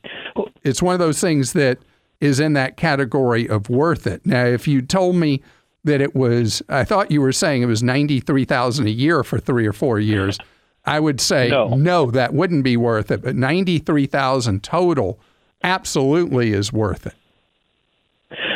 it's 0.64 0.82
one 0.82 0.92
of 0.94 1.00
those 1.00 1.22
things 1.22 1.54
that 1.54 1.78
is 2.20 2.42
in 2.42 2.52
that 2.54 2.76
category 2.76 3.48
of 3.48 3.70
worth 3.70 4.08
it. 4.08 4.26
Now, 4.26 4.44
if 4.46 4.68
you 4.68 4.82
told 4.82 5.16
me 5.16 5.42
that 5.86 6.02
it 6.02 6.14
was 6.14 6.62
I 6.68 6.84
thought 6.84 7.12
you 7.12 7.22
were 7.22 7.32
saying 7.32 7.62
it 7.62 7.68
was 7.68 7.82
93,000 7.82 8.88
a 8.88 8.92
year 8.92 9.24
for 9.24 9.40
3 9.40 9.66
or 9.66 9.74
4 9.74 10.02
years, 10.02 10.38
I 10.86 11.00
would 11.00 11.22
say 11.22 11.48
No. 11.48 11.70
no, 11.70 12.12
that 12.12 12.34
wouldn't 12.34 12.66
be 12.66 12.76
worth 12.76 13.10
it, 13.10 13.22
but 13.22 13.38
93,000 13.38 14.64
total 14.64 15.18
absolutely 15.64 16.52
is 16.52 16.74
worth 16.74 17.08
it. 17.08 17.14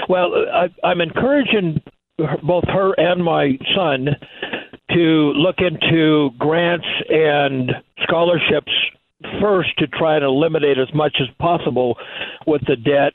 Well, 0.07 0.31
I, 0.53 0.67
I'm 0.87 1.01
encouraging 1.01 1.81
both 2.43 2.63
her 2.67 2.93
and 2.97 3.23
my 3.23 3.57
son 3.75 4.07
to 4.91 5.33
look 5.35 5.57
into 5.59 6.29
grants 6.37 6.85
and 7.09 7.71
scholarships 8.03 8.71
first 9.41 9.77
to 9.79 9.87
try 9.87 10.15
and 10.15 10.23
eliminate 10.23 10.77
as 10.77 10.93
much 10.93 11.17
as 11.19 11.27
possible 11.39 11.97
with 12.45 12.61
the 12.67 12.75
debt. 12.75 13.13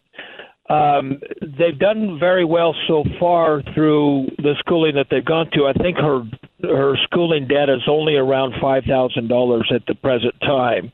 Um, 0.69 1.21
they've 1.41 1.79
done 1.79 2.19
very 2.19 2.45
well 2.45 2.75
so 2.87 3.05
far 3.19 3.63
through 3.75 4.29
the 4.39 4.55
schooling 4.61 4.95
that 4.95 5.07
they've 5.11 5.25
gone 5.25 5.51
to. 5.55 5.67
I 5.67 5.73
think 5.73 5.97
her 5.97 6.23
her 6.63 6.97
schooling 7.05 7.49
debt 7.49 7.69
is 7.69 7.83
only 7.89 8.17
around 8.17 8.55
five 8.61 8.85
thousand 8.85 9.29
dollars 9.29 9.71
at 9.75 9.83
the 9.87 9.95
present 9.95 10.35
time. 10.41 10.93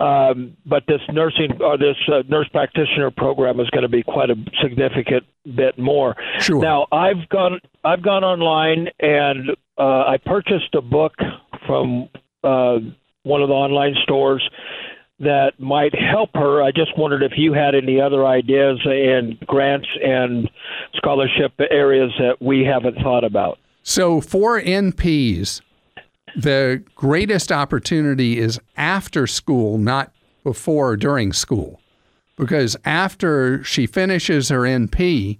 Um, 0.00 0.56
but 0.64 0.84
this 0.88 1.00
nursing 1.12 1.60
or 1.60 1.76
this 1.76 1.96
uh, 2.08 2.22
nurse 2.26 2.48
practitioner 2.48 3.10
program 3.10 3.60
is 3.60 3.68
going 3.68 3.82
to 3.82 3.88
be 3.88 4.02
quite 4.02 4.30
a 4.30 4.36
significant 4.62 5.24
bit 5.54 5.78
more. 5.78 6.16
Sure. 6.38 6.62
Now 6.62 6.86
I've 6.90 7.28
gone 7.28 7.60
I've 7.84 8.02
gone 8.02 8.24
online 8.24 8.88
and 8.98 9.50
uh, 9.78 9.82
I 9.82 10.16
purchased 10.24 10.74
a 10.74 10.80
book 10.80 11.12
from 11.66 12.08
uh, 12.42 12.78
one 13.24 13.42
of 13.42 13.48
the 13.48 13.54
online 13.54 13.94
stores 14.02 14.48
that 15.18 15.52
might 15.58 15.94
help 15.94 16.30
her. 16.34 16.62
I 16.62 16.70
just 16.72 16.96
wondered 16.96 17.22
if 17.22 17.32
you 17.36 17.52
had 17.52 17.74
any 17.74 18.00
other 18.00 18.26
ideas 18.26 18.80
and 18.84 19.38
grants 19.40 19.88
and 20.02 20.48
scholarship 20.94 21.52
areas 21.70 22.10
that 22.18 22.40
we 22.40 22.64
haven't 22.64 22.96
thought 23.02 23.24
about. 23.24 23.58
So 23.82 24.22
for 24.22 24.60
NPs, 24.60 25.60
the 26.36 26.82
greatest 26.94 27.52
opportunity 27.52 28.38
is 28.38 28.60
after 28.76 29.26
school, 29.26 29.78
not 29.78 30.12
before 30.44 30.90
or 30.90 30.96
during 30.96 31.32
school. 31.32 31.80
Because 32.36 32.76
after 32.84 33.62
she 33.64 33.86
finishes 33.86 34.48
her 34.48 34.60
NP, 34.60 35.38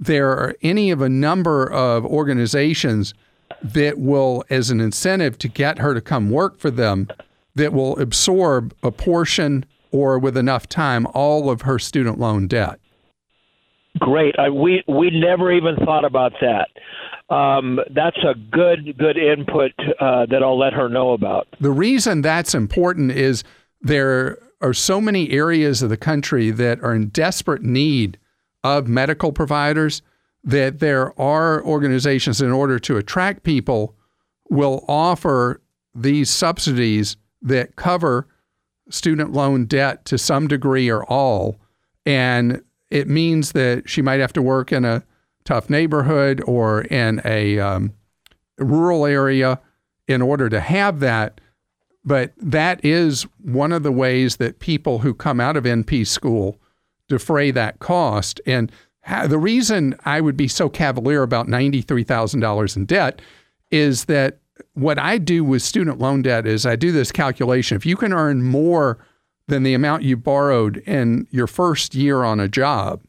there 0.00 0.30
are 0.30 0.56
any 0.62 0.90
of 0.90 1.00
a 1.00 1.08
number 1.08 1.70
of 1.70 2.04
organizations 2.04 3.14
that 3.62 3.98
will, 3.98 4.44
as 4.50 4.70
an 4.70 4.80
incentive 4.80 5.38
to 5.38 5.48
get 5.48 5.78
her 5.78 5.94
to 5.94 6.00
come 6.00 6.30
work 6.30 6.58
for 6.58 6.70
them, 6.70 7.08
that 7.54 7.72
will 7.72 7.98
absorb 7.98 8.74
a 8.82 8.90
portion 8.90 9.64
or 9.92 10.18
with 10.18 10.36
enough 10.36 10.68
time 10.68 11.06
all 11.14 11.50
of 11.50 11.62
her 11.62 11.78
student 11.78 12.18
loan 12.18 12.48
debt. 12.48 12.80
Great. 13.98 14.34
I, 14.38 14.48
we 14.48 14.82
we 14.88 15.10
never 15.10 15.52
even 15.52 15.76
thought 15.76 16.04
about 16.04 16.32
that. 16.40 16.68
Um, 17.34 17.78
that's 17.94 18.18
a 18.18 18.34
good 18.34 18.96
good 18.98 19.16
input 19.16 19.72
uh, 20.00 20.26
that 20.26 20.42
I'll 20.42 20.58
let 20.58 20.72
her 20.72 20.88
know 20.88 21.12
about. 21.12 21.46
The 21.60 21.70
reason 21.70 22.22
that's 22.22 22.54
important 22.54 23.12
is 23.12 23.44
there 23.80 24.38
are 24.60 24.72
so 24.72 25.00
many 25.00 25.30
areas 25.30 25.82
of 25.82 25.90
the 25.90 25.96
country 25.96 26.50
that 26.50 26.80
are 26.82 26.94
in 26.94 27.08
desperate 27.08 27.62
need 27.62 28.18
of 28.64 28.86
medical 28.88 29.32
providers 29.32 30.02
that 30.44 30.78
there 30.78 31.18
are 31.20 31.62
organizations 31.64 32.40
in 32.40 32.50
order 32.50 32.78
to 32.78 32.96
attract 32.96 33.42
people 33.42 33.94
will 34.50 34.84
offer 34.88 35.60
these 35.94 36.30
subsidies 36.30 37.16
that 37.40 37.76
cover 37.76 38.28
student 38.88 39.32
loan 39.32 39.64
debt 39.66 40.04
to 40.04 40.18
some 40.18 40.48
degree 40.48 40.90
or 40.90 41.04
all 41.04 41.56
and 42.04 42.62
it 42.92 43.08
means 43.08 43.52
that 43.52 43.88
she 43.88 44.02
might 44.02 44.20
have 44.20 44.34
to 44.34 44.42
work 44.42 44.70
in 44.70 44.84
a 44.84 45.02
tough 45.44 45.70
neighborhood 45.70 46.42
or 46.46 46.82
in 46.82 47.22
a 47.24 47.58
um, 47.58 47.94
rural 48.58 49.06
area 49.06 49.58
in 50.06 50.20
order 50.20 50.50
to 50.50 50.60
have 50.60 51.00
that. 51.00 51.40
But 52.04 52.34
that 52.36 52.84
is 52.84 53.22
one 53.42 53.72
of 53.72 53.82
the 53.82 53.90
ways 53.90 54.36
that 54.36 54.58
people 54.58 54.98
who 54.98 55.14
come 55.14 55.40
out 55.40 55.56
of 55.56 55.64
NP 55.64 56.06
school 56.06 56.60
defray 57.08 57.50
that 57.50 57.78
cost. 57.78 58.42
And 58.44 58.70
the 59.26 59.38
reason 59.38 59.96
I 60.04 60.20
would 60.20 60.36
be 60.36 60.48
so 60.48 60.68
cavalier 60.68 61.22
about 61.22 61.46
$93,000 61.46 62.76
in 62.76 62.84
debt 62.84 63.22
is 63.70 64.04
that 64.04 64.38
what 64.74 64.98
I 64.98 65.16
do 65.16 65.44
with 65.44 65.62
student 65.62 65.98
loan 65.98 66.20
debt 66.20 66.46
is 66.46 66.66
I 66.66 66.76
do 66.76 66.92
this 66.92 67.10
calculation. 67.10 67.74
If 67.74 67.86
you 67.86 67.96
can 67.96 68.12
earn 68.12 68.42
more 68.42 68.98
than 69.48 69.62
the 69.62 69.74
amount 69.74 70.02
you 70.02 70.16
borrowed 70.16 70.78
in 70.78 71.26
your 71.30 71.46
first 71.46 71.94
year 71.94 72.22
on 72.22 72.40
a 72.40 72.48
job, 72.48 73.02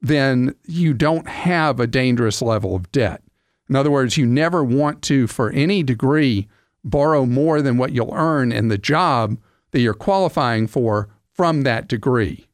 then 0.00 0.54
you 0.66 0.92
don't 0.92 1.28
have 1.28 1.80
a 1.80 1.86
dangerous 1.86 2.42
level 2.42 2.74
of 2.74 2.90
debt. 2.92 3.22
In 3.68 3.76
other 3.76 3.90
words, 3.90 4.16
you 4.16 4.26
never 4.26 4.62
want 4.62 5.02
to, 5.02 5.26
for 5.26 5.50
any 5.50 5.82
degree, 5.82 6.48
borrow 6.84 7.24
more 7.24 7.62
than 7.62 7.78
what 7.78 7.92
you'll 7.92 8.14
earn 8.14 8.52
in 8.52 8.68
the 8.68 8.78
job 8.78 9.38
that 9.70 9.80
you're 9.80 9.94
qualifying 9.94 10.66
for 10.66 11.08
from 11.32 11.62
that 11.62 11.88
degree. 11.88 12.46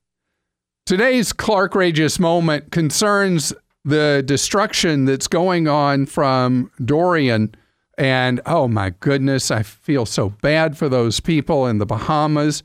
Today's 0.87 1.33
Clark 1.33 1.75
Rageous 1.75 2.19
moment 2.19 2.71
concerns 2.71 3.53
the 3.85 4.23
destruction 4.25 5.07
that's 5.07 5.27
going 5.27 5.67
on 5.67 6.07
from 6.07 6.71
Dorian. 6.85 7.55
And 7.97 8.41
oh 8.47 8.69
my 8.69 8.91
goodness, 9.01 9.51
I 9.51 9.63
feel 9.63 10.07
so 10.07 10.31
bad 10.41 10.79
for 10.79 10.89
those 10.89 11.21
people 11.21 11.67
in 11.67 11.79
the 11.79 11.87
Bahamas. 11.87 12.63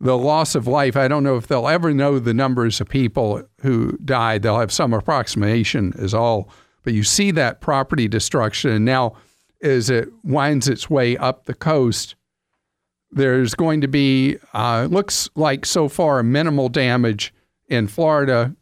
The 0.00 0.18
loss 0.18 0.54
of 0.54 0.66
life, 0.66 0.96
I 0.96 1.08
don't 1.08 1.24
know 1.24 1.36
if 1.36 1.46
they'll 1.46 1.68
ever 1.68 1.94
know 1.94 2.18
the 2.18 2.34
numbers 2.34 2.80
of 2.80 2.88
people 2.88 3.42
who 3.62 3.96
died. 4.04 4.42
They'll 4.42 4.60
have 4.60 4.72
some 4.72 4.92
approximation, 4.92 5.94
is 5.96 6.12
all. 6.12 6.50
But 6.82 6.92
you 6.92 7.02
see 7.02 7.30
that 7.32 7.60
property 7.60 8.06
destruction. 8.06 8.70
And 8.70 8.84
now, 8.84 9.14
as 9.62 9.88
it 9.88 10.10
winds 10.22 10.68
its 10.68 10.90
way 10.90 11.16
up 11.16 11.44
the 11.46 11.54
coast, 11.54 12.14
there's 13.10 13.54
going 13.54 13.80
to 13.80 13.88
be, 13.88 14.36
uh, 14.52 14.86
looks 14.90 15.30
like 15.34 15.64
so 15.64 15.88
far, 15.88 16.22
minimal 16.22 16.68
damage 16.68 17.32
in 17.68 17.86
Florida. 17.86 18.54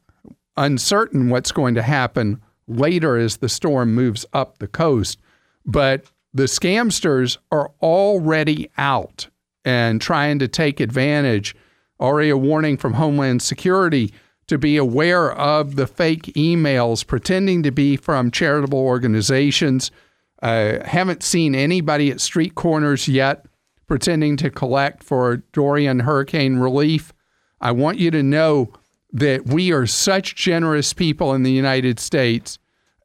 Uncertain 0.57 1.31
what's 1.31 1.51
going 1.51 1.75
to 1.75 1.83
happen 1.83 2.41
later 2.69 3.17
as 3.17 3.39
the 3.39 3.49
storm 3.49 3.93
moves 3.93 4.25
up 4.33 4.59
the 4.59 4.69
coast. 4.69 5.19
But 5.67 6.05
the 6.33 6.45
scamsters 6.45 7.39
are 7.51 7.73
already 7.83 8.71
out 8.79 9.29
and 9.65 10.01
trying 10.01 10.39
to 10.39 10.49
take 10.49 10.81
advantage. 10.81 11.55
Already 12.01 12.31
a 12.31 12.37
warning 12.37 12.77
from 12.77 12.95
Homeland 12.95 13.43
Security 13.43 14.13
to 14.47 14.59
be 14.59 14.77
aware 14.77 15.33
of 15.33 15.77
the 15.77 15.87
fake 15.87 16.25
emails 16.37 17.07
pretending 17.07 17.63
to 17.63 17.71
be 17.71 17.97
from 17.97 18.31
charitable 18.31 18.79
organizations. 18.79 19.91
I 20.43 20.77
uh, 20.77 20.87
haven't 20.87 21.23
seen 21.23 21.55
anybody 21.55 22.11
at 22.11 22.21
street 22.21 22.55
corners 22.55 23.09
yet 23.09 23.47
pretending 23.87 24.37
to 24.39 24.51
collect 24.51 25.03
for 25.03 25.39
Dorian 25.53 26.01
hurricane 26.01 26.57
relief. 26.57 27.13
I 27.61 27.73
want 27.73 27.99
you 27.99 28.11
to 28.11 28.23
know 28.23 28.73
that 29.13 29.47
we 29.47 29.73
are 29.73 29.87
such 29.87 30.35
generous 30.35 30.93
people 30.93 31.33
in 31.35 31.43
the 31.43 31.53
United 31.53 32.01
States 32.01 32.59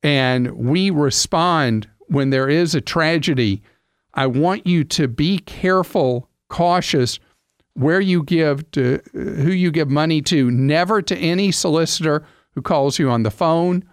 and 0.04 0.52
we 0.52 0.90
respond 0.90 1.88
when 2.08 2.30
there 2.30 2.50
is 2.50 2.74
a 2.74 2.82
tragedy. 2.82 3.62
I 4.14 4.28
want 4.28 4.66
you 4.66 4.84
to 4.86 5.08
be 5.08 5.40
careful, 5.40 6.29
cautious 6.50 7.20
where 7.74 8.02
you 8.02 8.24
give 8.24 8.70
to 8.72 9.00
who 9.14 9.52
you 9.52 9.72
give 9.72 9.90
money 9.90 10.22
to, 10.22 10.52
never 10.52 11.02
to 11.02 11.16
any 11.18 11.52
solicitor 11.52 12.26
who 12.52 12.62
calls 12.62 13.00
you 13.00 13.10
on 13.10 13.24
the 13.24 13.32
phone. 13.32 13.84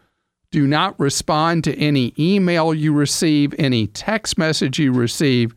Do 0.50 0.66
not 0.66 0.98
respond 0.98 1.64
to 1.64 1.78
any 1.78 2.12
email 2.18 2.74
you 2.74 2.92
receive, 2.92 3.54
any 3.58 3.86
text 3.86 4.38
message 4.38 4.78
you 4.78 4.92
receive. 4.92 5.54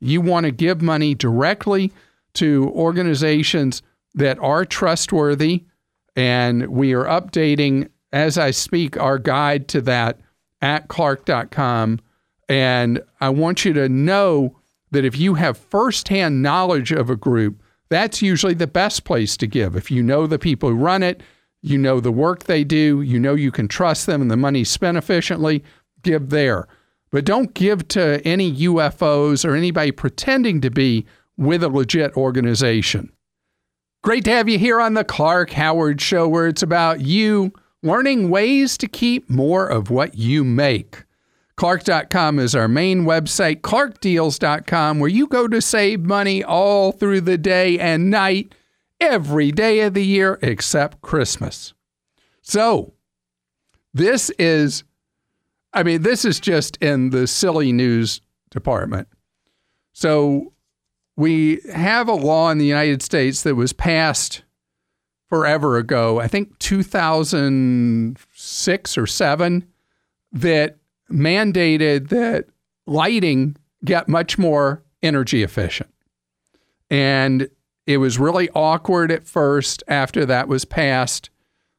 You 0.00 0.20
want 0.20 0.44
to 0.44 0.52
give 0.52 0.80
money 0.80 1.14
directly 1.14 1.92
to 2.34 2.70
organizations 2.74 3.82
that 4.14 4.38
are 4.38 4.64
trustworthy. 4.64 5.64
And 6.14 6.68
we 6.68 6.94
are 6.94 7.04
updating, 7.04 7.90
as 8.12 8.38
I 8.38 8.52
speak, 8.52 8.96
our 8.96 9.18
guide 9.18 9.68
to 9.68 9.80
that 9.82 10.20
at 10.62 10.88
clark.com. 10.88 12.00
And 12.48 13.02
I 13.20 13.28
want 13.30 13.64
you 13.64 13.72
to 13.74 13.88
know 13.88 14.56
that 14.96 15.04
if 15.04 15.18
you 15.18 15.34
have 15.34 15.58
firsthand 15.58 16.42
knowledge 16.42 16.90
of 16.90 17.10
a 17.10 17.16
group, 17.16 17.62
that's 17.90 18.22
usually 18.22 18.54
the 18.54 18.66
best 18.66 19.04
place 19.04 19.36
to 19.36 19.46
give. 19.46 19.76
If 19.76 19.90
you 19.90 20.02
know 20.02 20.26
the 20.26 20.38
people 20.38 20.70
who 20.70 20.76
run 20.76 21.02
it, 21.02 21.22
you 21.62 21.76
know 21.76 22.00
the 22.00 22.10
work 22.10 22.44
they 22.44 22.64
do, 22.64 23.02
you 23.02 23.20
know 23.20 23.34
you 23.34 23.52
can 23.52 23.68
trust 23.68 24.06
them 24.06 24.22
and 24.22 24.30
the 24.30 24.36
money's 24.36 24.70
spent 24.70 24.96
efficiently, 24.96 25.62
give 26.02 26.30
there. 26.30 26.66
But 27.10 27.26
don't 27.26 27.54
give 27.54 27.86
to 27.88 28.26
any 28.26 28.52
UFOs 28.52 29.44
or 29.44 29.54
anybody 29.54 29.92
pretending 29.92 30.60
to 30.62 30.70
be 30.70 31.06
with 31.36 31.62
a 31.62 31.68
legit 31.68 32.16
organization. 32.16 33.12
Great 34.02 34.24
to 34.24 34.30
have 34.30 34.48
you 34.48 34.58
here 34.58 34.80
on 34.80 34.94
the 34.94 35.04
Clark 35.04 35.50
Howard 35.50 36.00
Show, 36.00 36.26
where 36.26 36.46
it's 36.46 36.62
about 36.62 37.00
you 37.00 37.52
learning 37.82 38.30
ways 38.30 38.78
to 38.78 38.88
keep 38.88 39.28
more 39.28 39.66
of 39.66 39.90
what 39.90 40.16
you 40.16 40.42
make. 40.42 41.05
Clark.com 41.56 42.38
is 42.38 42.54
our 42.54 42.68
main 42.68 43.04
website, 43.04 43.62
clarkdeals.com, 43.62 45.00
where 45.00 45.08
you 45.08 45.26
go 45.26 45.48
to 45.48 45.62
save 45.62 46.00
money 46.00 46.44
all 46.44 46.92
through 46.92 47.22
the 47.22 47.38
day 47.38 47.78
and 47.78 48.10
night, 48.10 48.54
every 49.00 49.52
day 49.52 49.80
of 49.80 49.94
the 49.94 50.04
year 50.04 50.38
except 50.42 51.00
Christmas. 51.00 51.72
So, 52.42 52.92
this 53.94 54.28
is 54.38 54.84
I 55.76 55.82
mean, 55.82 56.02
this 56.02 56.24
is 56.24 56.40
just 56.40 56.78
in 56.78 57.10
the 57.10 57.26
silly 57.26 57.70
news 57.70 58.22
department. 58.50 59.08
So 59.92 60.54
we 61.16 61.60
have 61.72 62.08
a 62.08 62.14
law 62.14 62.50
in 62.50 62.56
the 62.56 62.64
United 62.64 63.02
States 63.02 63.42
that 63.42 63.56
was 63.56 63.74
passed 63.74 64.42
forever 65.28 65.76
ago, 65.76 66.18
I 66.18 66.28
think 66.28 66.58
2006 66.60 68.98
or 68.98 69.06
7, 69.06 69.68
that 70.32 70.78
mandated 71.10 72.08
that 72.08 72.46
lighting 72.86 73.56
get 73.84 74.08
much 74.08 74.38
more 74.38 74.82
energy 75.02 75.42
efficient. 75.42 75.92
And 76.90 77.48
it 77.86 77.98
was 77.98 78.18
really 78.18 78.48
awkward 78.50 79.12
at 79.12 79.26
first 79.26 79.82
after 79.88 80.26
that 80.26 80.48
was 80.48 80.64
passed 80.64 81.30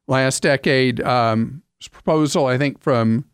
last 0.08 0.44
decade. 0.44 1.02
Um, 1.02 1.62
proposal, 1.92 2.46
I 2.46 2.58
think, 2.58 2.80
from 2.80 3.26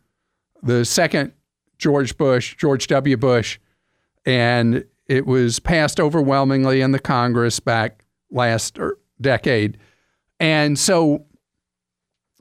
the 0.62 0.84
second 0.84 1.32
George 1.78 2.16
Bush, 2.16 2.56
George 2.56 2.86
W. 2.88 3.16
Bush, 3.16 3.58
and 4.26 4.84
it 5.06 5.26
was 5.26 5.58
passed 5.58 6.00
overwhelmingly 6.00 6.80
in 6.80 6.92
the 6.92 6.98
Congress 6.98 7.60
back 7.60 8.04
last 8.30 8.78
er, 8.78 8.98
decade. 9.20 9.78
And 10.40 10.78
so 10.78 11.26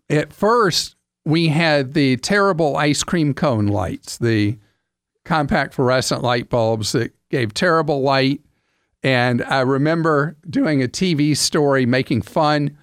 at 0.09 0.33
first, 0.33 0.95
we 1.25 1.47
had 1.47 1.93
the 1.93 2.17
terrible 2.17 2.75
ice 2.75 3.03
cream 3.03 3.33
cone 3.33 3.67
lights, 3.67 4.17
the 4.17 4.57
compact 5.25 5.73
fluorescent 5.73 6.21
light 6.21 6.49
bulbs 6.49 6.91
that 6.91 7.13
gave 7.29 7.53
terrible 7.53 8.01
light. 8.01 8.41
And 9.03 9.43
I 9.43 9.61
remember 9.61 10.35
doing 10.49 10.83
a 10.83 10.87
TV 10.87 11.35
story 11.35 11.85
making 11.85 12.23
fun 12.23 12.77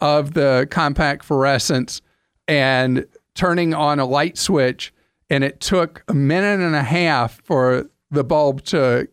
of 0.00 0.34
the 0.34 0.66
compact 0.70 1.26
fluorescents 1.26 2.00
and 2.46 3.06
turning 3.34 3.74
on 3.74 3.98
a 3.98 4.04
light 4.04 4.38
switch, 4.38 4.92
and 5.30 5.42
it 5.42 5.60
took 5.60 6.04
a 6.08 6.14
minute 6.14 6.60
and 6.60 6.74
a 6.74 6.82
half 6.82 7.40
for 7.42 7.88
the 8.10 8.24
bulb 8.24 8.62
to 8.64 9.08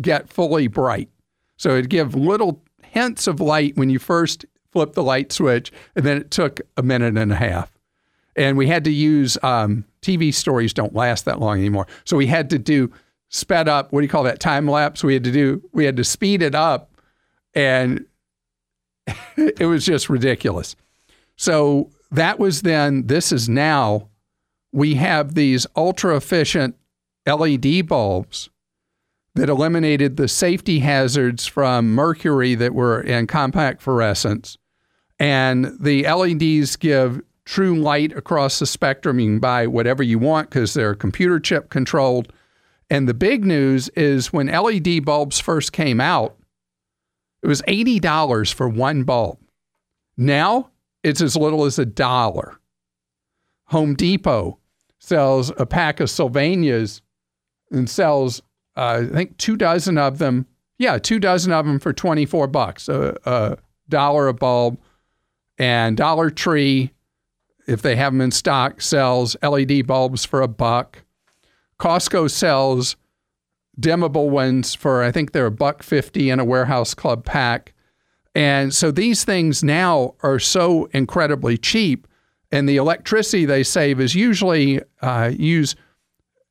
get 0.00 0.28
fully 0.28 0.66
bright. 0.66 1.08
So 1.56 1.70
it'd 1.72 1.90
give 1.90 2.14
little 2.14 2.62
hints 2.82 3.26
of 3.26 3.40
light 3.40 3.76
when 3.76 3.88
you 3.88 3.98
first 3.98 4.44
flip 4.70 4.94
the 4.94 5.02
light 5.02 5.32
switch, 5.32 5.70
and 5.94 6.04
then 6.04 6.16
it 6.16 6.30
took 6.30 6.60
a 6.76 6.82
minute 6.82 7.16
and 7.16 7.32
a 7.32 7.36
half. 7.36 7.78
And 8.36 8.56
we 8.56 8.66
had 8.66 8.84
to 8.84 8.92
use 8.92 9.36
um, 9.42 9.84
TV 10.00 10.32
stories 10.32 10.72
don't 10.72 10.94
last 10.94 11.24
that 11.26 11.38
long 11.38 11.58
anymore, 11.58 11.86
so 12.04 12.16
we 12.16 12.26
had 12.26 12.50
to 12.50 12.58
do 12.58 12.92
sped 13.28 13.68
up. 13.68 13.92
What 13.92 14.00
do 14.00 14.04
you 14.04 14.10
call 14.10 14.24
that? 14.24 14.40
Time 14.40 14.68
lapse. 14.68 15.04
We 15.04 15.14
had 15.14 15.24
to 15.24 15.32
do. 15.32 15.62
We 15.72 15.84
had 15.84 15.96
to 15.96 16.04
speed 16.04 16.42
it 16.42 16.54
up, 16.54 16.96
and 17.54 18.06
it 19.36 19.66
was 19.66 19.84
just 19.84 20.08
ridiculous. 20.08 20.76
So 21.36 21.90
that 22.10 22.38
was 22.38 22.62
then, 22.62 23.06
this 23.06 23.32
is 23.32 23.48
now. 23.48 24.08
We 24.72 24.94
have 24.94 25.34
these 25.34 25.66
ultra 25.76 26.16
efficient 26.16 26.76
LED 27.26 27.86
bulbs 27.86 28.48
that 29.34 29.48
eliminated 29.48 30.16
the 30.16 30.28
safety 30.28 30.80
hazards 30.80 31.46
from 31.46 31.94
mercury 31.94 32.54
that 32.54 32.74
were 32.74 33.00
in 33.00 33.26
compact 33.26 33.82
fluorescents. 33.82 34.56
And 35.18 35.76
the 35.80 36.04
LEDs 36.04 36.76
give 36.76 37.22
true 37.44 37.78
light 37.78 38.12
across 38.12 38.58
the 38.58 38.66
spectrum. 38.66 39.18
You 39.18 39.26
can 39.26 39.38
buy 39.38 39.66
whatever 39.66 40.02
you 40.02 40.18
want 40.18 40.50
because 40.50 40.74
they're 40.74 40.94
computer 40.94 41.40
chip 41.40 41.70
controlled. 41.70 42.32
And 42.90 43.08
the 43.08 43.14
big 43.14 43.44
news 43.44 43.88
is 43.90 44.32
when 44.32 44.48
LED 44.48 45.04
bulbs 45.04 45.40
first 45.40 45.72
came 45.72 46.00
out, 46.00 46.36
it 47.42 47.46
was 47.46 47.62
$80 47.62 48.52
for 48.52 48.68
one 48.68 49.02
bulb. 49.02 49.38
Now 50.16 50.70
it's 51.02 51.20
as 51.20 51.36
little 51.36 51.64
as 51.64 51.78
a 51.78 51.86
dollar. 51.86 52.58
Home 53.66 53.94
Depot 53.94 54.58
sells 54.98 55.50
a 55.58 55.66
pack 55.66 55.98
of 55.98 56.08
Sylvanias 56.08 57.00
and 57.70 57.88
sells, 57.88 58.40
uh, 58.76 59.02
I 59.02 59.06
think, 59.06 59.38
two 59.38 59.56
dozen 59.56 59.98
of 59.98 60.18
them. 60.18 60.46
Yeah, 60.78 60.98
two 60.98 61.18
dozen 61.18 61.52
of 61.52 61.66
them 61.66 61.78
for 61.78 61.92
24 61.92 62.46
bucks, 62.48 62.88
a, 62.88 63.16
a 63.24 63.56
dollar 63.88 64.28
a 64.28 64.34
bulb. 64.34 64.78
And 65.58 65.96
Dollar 65.96 66.30
Tree, 66.30 66.92
if 67.66 67.82
they 67.82 67.96
have 67.96 68.12
them 68.12 68.20
in 68.20 68.30
stock, 68.30 68.80
sells 68.80 69.36
LED 69.42 69.86
bulbs 69.86 70.24
for 70.24 70.42
a 70.42 70.48
buck. 70.48 71.04
Costco 71.78 72.30
sells 72.30 72.96
dimmable 73.80 74.28
ones 74.30 74.74
for, 74.74 75.02
I 75.02 75.10
think 75.12 75.32
they're 75.32 75.46
a 75.46 75.50
buck 75.50 75.82
50 75.82 76.30
in 76.30 76.40
a 76.40 76.44
warehouse 76.44 76.94
club 76.94 77.24
pack. 77.24 77.74
And 78.34 78.74
so 78.74 78.90
these 78.90 79.24
things 79.24 79.62
now 79.62 80.14
are 80.22 80.38
so 80.38 80.86
incredibly 80.92 81.58
cheap, 81.58 82.06
and 82.50 82.68
the 82.68 82.76
electricity 82.76 83.44
they 83.44 83.62
save 83.62 84.00
is 84.00 84.14
usually 84.14 84.80
uh, 85.00 85.30
use 85.34 85.74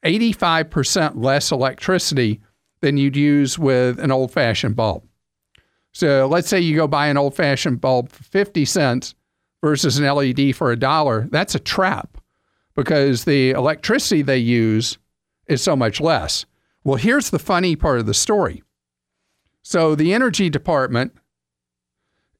85% 0.04 1.14
less 1.16 1.52
electricity 1.52 2.42
than 2.82 2.98
you'd 2.98 3.16
use 3.16 3.58
with 3.58 4.00
an 4.00 4.12
old 4.12 4.32
fashioned 4.32 4.76
bulb. 4.76 5.04
So 5.92 6.28
let's 6.28 6.48
say 6.48 6.60
you 6.60 6.76
go 6.76 6.88
buy 6.88 7.08
an 7.08 7.18
old 7.18 7.36
fashioned 7.36 7.82
bulb 7.82 8.10
for 8.10 8.24
50 8.24 8.66
cents 8.66 9.16
versus 9.62 9.98
an 9.98 10.06
LED 10.06 10.56
for 10.56 10.72
a 10.72 10.80
dollar, 10.80 11.28
that's 11.32 11.56
a 11.56 11.60
trap 11.60 12.18
because 12.76 13.26
the 13.26 13.52
electricity 13.52 14.22
they 14.22 14.38
use 14.38 14.98
is 15.48 15.62
so 15.62 15.76
much 15.76 16.02
less. 16.02 16.46
Well, 16.84 16.98
here's 16.98 17.30
the 17.30 17.40
funny 17.40 17.76
part 17.76 18.00
of 18.00 18.06
the 18.06 18.14
story. 18.14 18.64
So, 19.62 19.94
the 19.94 20.14
Energy 20.14 20.50
Department 20.50 21.14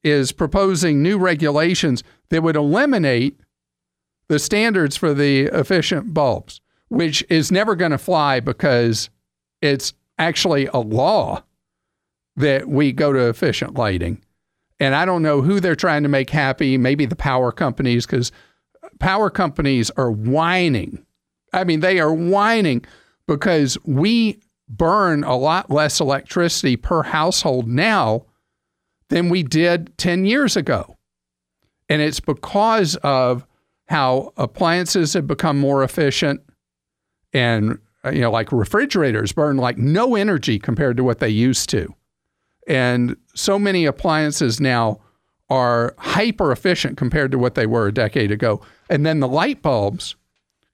is 0.02 0.32
proposing 0.32 1.02
new 1.02 1.18
regulations 1.18 2.02
that 2.30 2.42
would 2.42 2.56
eliminate 2.56 3.38
the 4.28 4.38
standards 4.38 4.96
for 4.96 5.14
the 5.14 5.42
efficient 5.42 6.12
bulbs, 6.12 6.60
which 6.88 7.24
is 7.28 7.52
never 7.52 7.76
going 7.76 7.92
to 7.92 7.98
fly 7.98 8.40
because 8.40 9.10
it's 9.60 9.92
actually 10.18 10.66
a 10.66 10.78
law 10.78 11.44
that 12.36 12.66
we 12.66 12.92
go 12.92 13.12
to 13.12 13.28
efficient 13.28 13.74
lighting. 13.74 14.22
And 14.82 14.96
I 14.96 15.04
don't 15.04 15.22
know 15.22 15.42
who 15.42 15.60
they're 15.60 15.76
trying 15.76 16.02
to 16.02 16.08
make 16.08 16.28
happy, 16.28 16.76
maybe 16.76 17.06
the 17.06 17.14
power 17.14 17.52
companies, 17.52 18.04
because 18.04 18.32
power 18.98 19.30
companies 19.30 19.92
are 19.92 20.10
whining. 20.10 21.06
I 21.52 21.62
mean, 21.62 21.78
they 21.78 22.00
are 22.00 22.12
whining 22.12 22.84
because 23.28 23.78
we 23.84 24.40
burn 24.68 25.22
a 25.22 25.36
lot 25.36 25.70
less 25.70 26.00
electricity 26.00 26.76
per 26.76 27.04
household 27.04 27.68
now 27.68 28.26
than 29.08 29.28
we 29.28 29.44
did 29.44 29.96
10 29.98 30.24
years 30.24 30.56
ago. 30.56 30.96
And 31.88 32.02
it's 32.02 32.18
because 32.18 32.96
of 33.04 33.46
how 33.86 34.32
appliances 34.36 35.14
have 35.14 35.28
become 35.28 35.60
more 35.60 35.84
efficient 35.84 36.40
and 37.32 37.78
uh, 38.04 38.10
you 38.10 38.20
know 38.20 38.32
like 38.32 38.50
refrigerators 38.50 39.30
burn 39.30 39.58
like 39.58 39.78
no 39.78 40.16
energy 40.16 40.58
compared 40.58 40.96
to 40.96 41.04
what 41.04 41.20
they 41.20 41.28
used 41.28 41.68
to. 41.70 41.94
And 42.68 43.16
so 43.34 43.58
many 43.58 43.84
appliances 43.84 44.60
now 44.60 45.00
are 45.50 45.94
hyper 45.98 46.52
efficient 46.52 46.96
compared 46.96 47.30
to 47.32 47.38
what 47.38 47.54
they 47.54 47.66
were 47.66 47.88
a 47.88 47.92
decade 47.92 48.30
ago. 48.30 48.60
And 48.88 49.04
then 49.04 49.20
the 49.20 49.28
light 49.28 49.62
bulbs, 49.62 50.16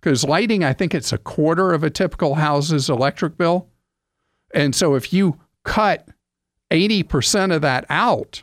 because 0.01 0.25
lighting, 0.25 0.63
I 0.63 0.73
think 0.73 0.95
it's 0.95 1.13
a 1.13 1.19
quarter 1.19 1.73
of 1.73 1.83
a 1.83 1.91
typical 1.91 2.37
house's 2.37 2.89
electric 2.89 3.37
bill. 3.37 3.69
And 4.55 4.75
so 4.75 4.95
if 4.95 5.13
you 5.13 5.41
cut 5.65 6.09
80% 6.71 7.55
of 7.55 7.63
that 7.63 7.87
out, 7.89 8.43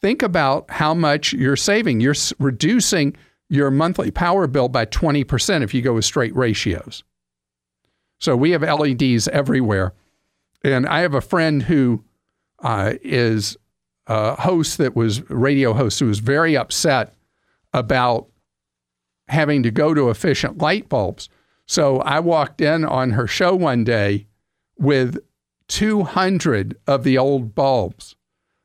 think 0.00 0.22
about 0.22 0.70
how 0.70 0.94
much 0.94 1.32
you're 1.32 1.56
saving. 1.56 2.00
You're 2.00 2.14
reducing 2.38 3.16
your 3.48 3.70
monthly 3.70 4.10
power 4.10 4.46
bill 4.46 4.68
by 4.68 4.86
20% 4.86 5.62
if 5.62 5.72
you 5.72 5.82
go 5.82 5.94
with 5.94 6.04
straight 6.04 6.34
ratios. 6.34 7.04
So 8.18 8.36
we 8.36 8.50
have 8.50 8.62
LEDs 8.62 9.28
everywhere. 9.28 9.92
And 10.64 10.86
I 10.86 11.00
have 11.00 11.14
a 11.14 11.20
friend 11.20 11.62
who 11.62 12.02
uh, 12.60 12.94
is 13.02 13.56
a 14.06 14.40
host 14.40 14.78
that 14.78 14.94
was 14.94 15.28
radio 15.30 15.72
host 15.72 16.00
who 16.00 16.06
was 16.06 16.20
very 16.20 16.56
upset 16.56 17.14
about 17.72 18.28
having 19.28 19.62
to 19.62 19.70
go 19.70 19.92
to 19.92 20.10
efficient 20.10 20.58
light 20.58 20.88
bulbs. 20.88 21.28
So 21.66 21.98
I 22.00 22.20
walked 22.20 22.60
in 22.60 22.84
on 22.84 23.10
her 23.10 23.26
show 23.26 23.54
one 23.54 23.84
day 23.84 24.26
with 24.78 25.18
200 25.68 26.76
of 26.86 27.02
the 27.02 27.18
old 27.18 27.54
bulbs 27.54 28.14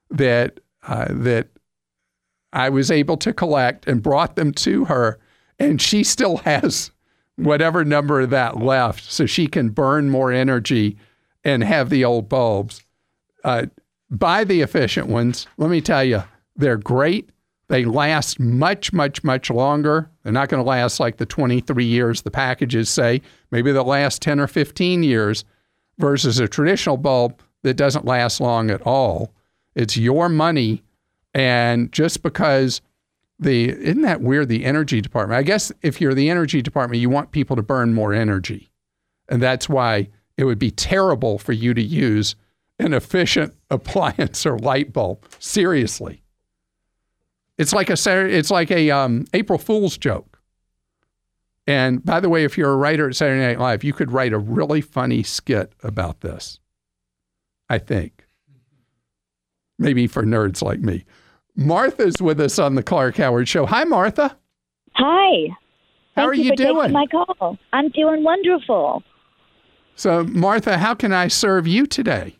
that 0.09 0.59
uh, 0.83 1.07
that 1.09 1.47
I 2.53 2.69
was 2.69 2.91
able 2.91 3.17
to 3.17 3.33
collect 3.33 3.87
and 3.87 4.03
brought 4.03 4.35
them 4.35 4.51
to 4.53 4.85
her, 4.85 5.19
and 5.57 5.81
she 5.81 6.03
still 6.03 6.37
has 6.45 6.91
whatever 7.37 7.83
number 7.83 8.21
of 8.21 8.29
that 8.31 8.57
left, 8.57 9.11
so 9.11 9.25
she 9.25 9.47
can 9.47 9.69
burn 9.69 10.09
more 10.09 10.31
energy 10.31 10.97
and 11.43 11.63
have 11.63 11.89
the 11.89 12.05
old 12.05 12.29
bulbs. 12.29 12.83
Uh, 13.43 13.65
buy 14.11 14.43
the 14.43 14.61
efficient 14.61 15.07
ones. 15.07 15.47
Let 15.57 15.69
me 15.69 15.81
tell 15.81 16.03
you, 16.03 16.23
they're 16.55 16.77
great. 16.77 17.29
They 17.69 17.85
last 17.85 18.39
much, 18.39 18.91
much, 18.91 19.23
much 19.23 19.49
longer. 19.49 20.09
They're 20.23 20.33
not 20.33 20.49
going 20.49 20.61
to 20.61 20.69
last 20.69 20.99
like 20.99 21.17
the 21.17 21.25
23 21.25 21.85
years 21.85 22.21
the 22.21 22.29
packages 22.29 22.89
say. 22.89 23.21
Maybe 23.49 23.71
they'll 23.71 23.85
last 23.85 24.21
10 24.21 24.41
or 24.41 24.47
15 24.47 25.03
years 25.03 25.45
versus 25.97 26.37
a 26.39 26.49
traditional 26.49 26.97
bulb 26.97 27.41
that 27.63 27.75
doesn't 27.75 28.05
last 28.05 28.41
long 28.41 28.69
at 28.69 28.81
all. 28.81 29.33
It's 29.73 29.95
your 29.95 30.27
money. 30.27 30.83
And 31.33 31.91
just 31.93 32.23
because 32.23 32.81
the, 33.39 33.69
isn't 33.69 34.01
that 34.01 34.21
weird, 34.21 34.49
the 34.49 34.65
energy 34.65 34.99
department? 34.99 35.37
I 35.37 35.43
guess 35.43 35.71
if 35.81 36.01
you're 36.01 36.13
the 36.13 36.29
energy 36.29 36.61
department, 36.61 37.01
you 37.01 37.09
want 37.09 37.31
people 37.31 37.55
to 37.55 37.61
burn 37.61 37.93
more 37.93 38.13
energy. 38.13 38.69
And 39.29 39.41
that's 39.41 39.69
why 39.69 40.09
it 40.35 40.43
would 40.43 40.59
be 40.59 40.71
terrible 40.71 41.37
for 41.37 41.53
you 41.53 41.73
to 41.73 41.81
use 41.81 42.35
an 42.81 42.93
efficient 42.93 43.53
appliance 43.69 44.45
or 44.45 44.57
light 44.59 44.91
bulb. 44.93 45.25
Seriously. 45.39 46.23
It's 47.57 47.73
like 47.73 47.89
a 47.89 48.25
it's 48.25 48.49
like 48.49 48.71
a 48.71 48.89
um, 48.89 49.25
April 49.33 49.59
Fool's 49.59 49.97
joke. 49.97 50.39
And 51.67 52.03
by 52.03 52.19
the 52.19 52.27
way, 52.27 52.43
if 52.43 52.57
you're 52.57 52.71
a 52.71 52.75
writer 52.75 53.07
at 53.07 53.15
Saturday 53.15 53.45
Night 53.45 53.59
Live, 53.59 53.83
you 53.83 53.93
could 53.93 54.11
write 54.11 54.33
a 54.33 54.39
really 54.39 54.81
funny 54.81 55.21
skit 55.21 55.73
about 55.83 56.21
this. 56.21 56.59
I 57.69 57.77
think. 57.77 58.25
Maybe 59.77 60.07
for 60.07 60.23
nerds 60.23 60.61
like 60.61 60.79
me. 60.79 61.05
Martha's 61.55 62.21
with 62.21 62.39
us 62.39 62.59
on 62.59 62.75
the 62.75 62.83
Clark 62.83 63.17
Howard 63.17 63.47
Show. 63.47 63.65
Hi, 63.65 63.83
Martha. 63.83 64.37
Hi. 64.93 65.47
How 66.15 66.23
Thank 66.23 66.29
are 66.29 66.33
you, 66.33 66.43
you 66.43 66.49
for 66.51 66.55
doing? 66.55 66.91
My 66.91 67.05
call. 67.05 67.57
I'm 67.73 67.89
doing 67.89 68.23
wonderful. 68.23 69.03
So, 69.95 70.23
Martha, 70.23 70.77
how 70.77 70.95
can 70.95 71.13
I 71.13 71.27
serve 71.27 71.67
you 71.67 71.85
today? 71.85 72.37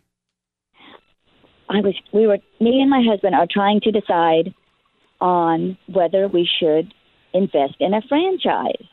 I 1.72 1.80
was 1.80 1.94
we 2.12 2.26
were 2.26 2.38
me 2.60 2.80
and 2.80 2.90
my 2.90 3.02
husband 3.08 3.34
are 3.34 3.46
trying 3.50 3.80
to 3.80 3.90
decide 3.90 4.54
on 5.20 5.78
whether 5.86 6.28
we 6.28 6.48
should 6.60 6.92
invest 7.32 7.76
in 7.80 7.94
a 7.94 8.02
franchise. 8.08 8.84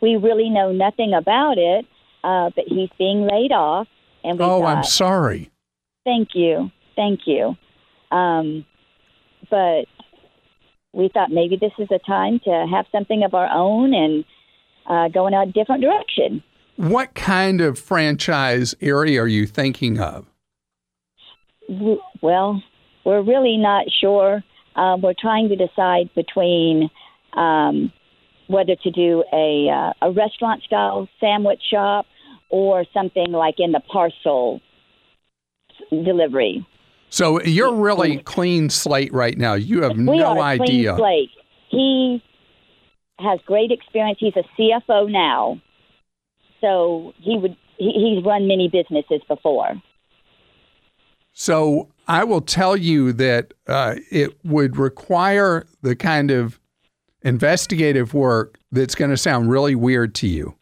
We 0.00 0.16
really 0.16 0.48
know 0.48 0.72
nothing 0.72 1.12
about 1.14 1.58
it, 1.58 1.86
uh, 2.24 2.50
but 2.54 2.64
he's 2.66 2.90
being 2.98 3.26
laid 3.26 3.52
off, 3.52 3.86
and 4.24 4.38
we 4.38 4.44
oh, 4.44 4.60
thought, 4.60 4.76
I'm 4.78 4.84
sorry. 4.84 5.50
thank 6.04 6.30
you, 6.34 6.70
thank 6.96 7.20
you. 7.26 7.56
Um, 8.10 8.64
but 9.50 9.84
we 10.92 11.08
thought 11.12 11.30
maybe 11.30 11.56
this 11.56 11.72
is 11.78 11.88
a 11.90 11.98
time 11.98 12.40
to 12.44 12.66
have 12.70 12.86
something 12.90 13.22
of 13.22 13.34
our 13.34 13.48
own 13.52 13.94
and 13.94 14.24
uh, 14.86 15.08
go 15.08 15.26
in 15.26 15.34
a 15.34 15.46
different 15.46 15.82
direction. 15.82 16.42
What 16.76 17.14
kind 17.14 17.60
of 17.60 17.78
franchise 17.78 18.74
area 18.80 19.22
are 19.22 19.28
you 19.28 19.46
thinking 19.46 20.00
of? 20.00 20.26
Well, 21.68 22.62
we're 23.04 23.22
really 23.22 23.56
not 23.56 23.86
sure. 24.00 24.42
Um, 24.76 25.02
we're 25.02 25.14
trying 25.18 25.48
to 25.48 25.56
decide 25.56 26.10
between 26.14 26.88
um, 27.34 27.92
whether 28.46 28.74
to 28.76 28.90
do 28.90 29.24
a 29.32 29.68
uh, 29.68 30.08
a 30.08 30.12
restaurant 30.12 30.62
style 30.62 31.08
sandwich 31.20 31.60
shop 31.70 32.06
or 32.48 32.84
something 32.94 33.32
like 33.32 33.56
in 33.58 33.72
the 33.72 33.80
parcel 33.80 34.60
delivery. 35.90 36.66
So 37.10 37.40
you're 37.42 37.74
really 37.74 38.18
clean 38.18 38.68
slate 38.70 39.12
right 39.12 39.36
now. 39.36 39.54
You 39.54 39.82
have 39.82 39.96
we 39.96 40.04
no 40.04 40.24
are 40.24 40.38
idea. 40.38 40.94
clean 40.94 40.96
slate. 40.96 41.30
He 41.70 42.22
has 43.18 43.40
great 43.46 43.70
experience. 43.70 44.18
He's 44.20 44.34
a 44.36 44.44
CFO 44.58 45.10
now, 45.10 45.60
so 46.60 47.14
he 47.18 47.38
would 47.38 47.56
he, 47.78 48.14
he's 48.16 48.24
run 48.24 48.46
many 48.46 48.68
businesses 48.68 49.20
before. 49.28 49.80
So 51.40 51.88
I 52.08 52.24
will 52.24 52.40
tell 52.40 52.76
you 52.76 53.12
that 53.12 53.54
uh, 53.68 53.94
it 54.10 54.36
would 54.44 54.76
require 54.76 55.68
the 55.82 55.94
kind 55.94 56.32
of 56.32 56.58
investigative 57.22 58.12
work 58.12 58.58
that's 58.72 58.96
going 58.96 59.12
to 59.12 59.16
sound 59.16 59.48
really 59.48 59.76
weird 59.76 60.16
to 60.16 60.26
you. 60.26 60.56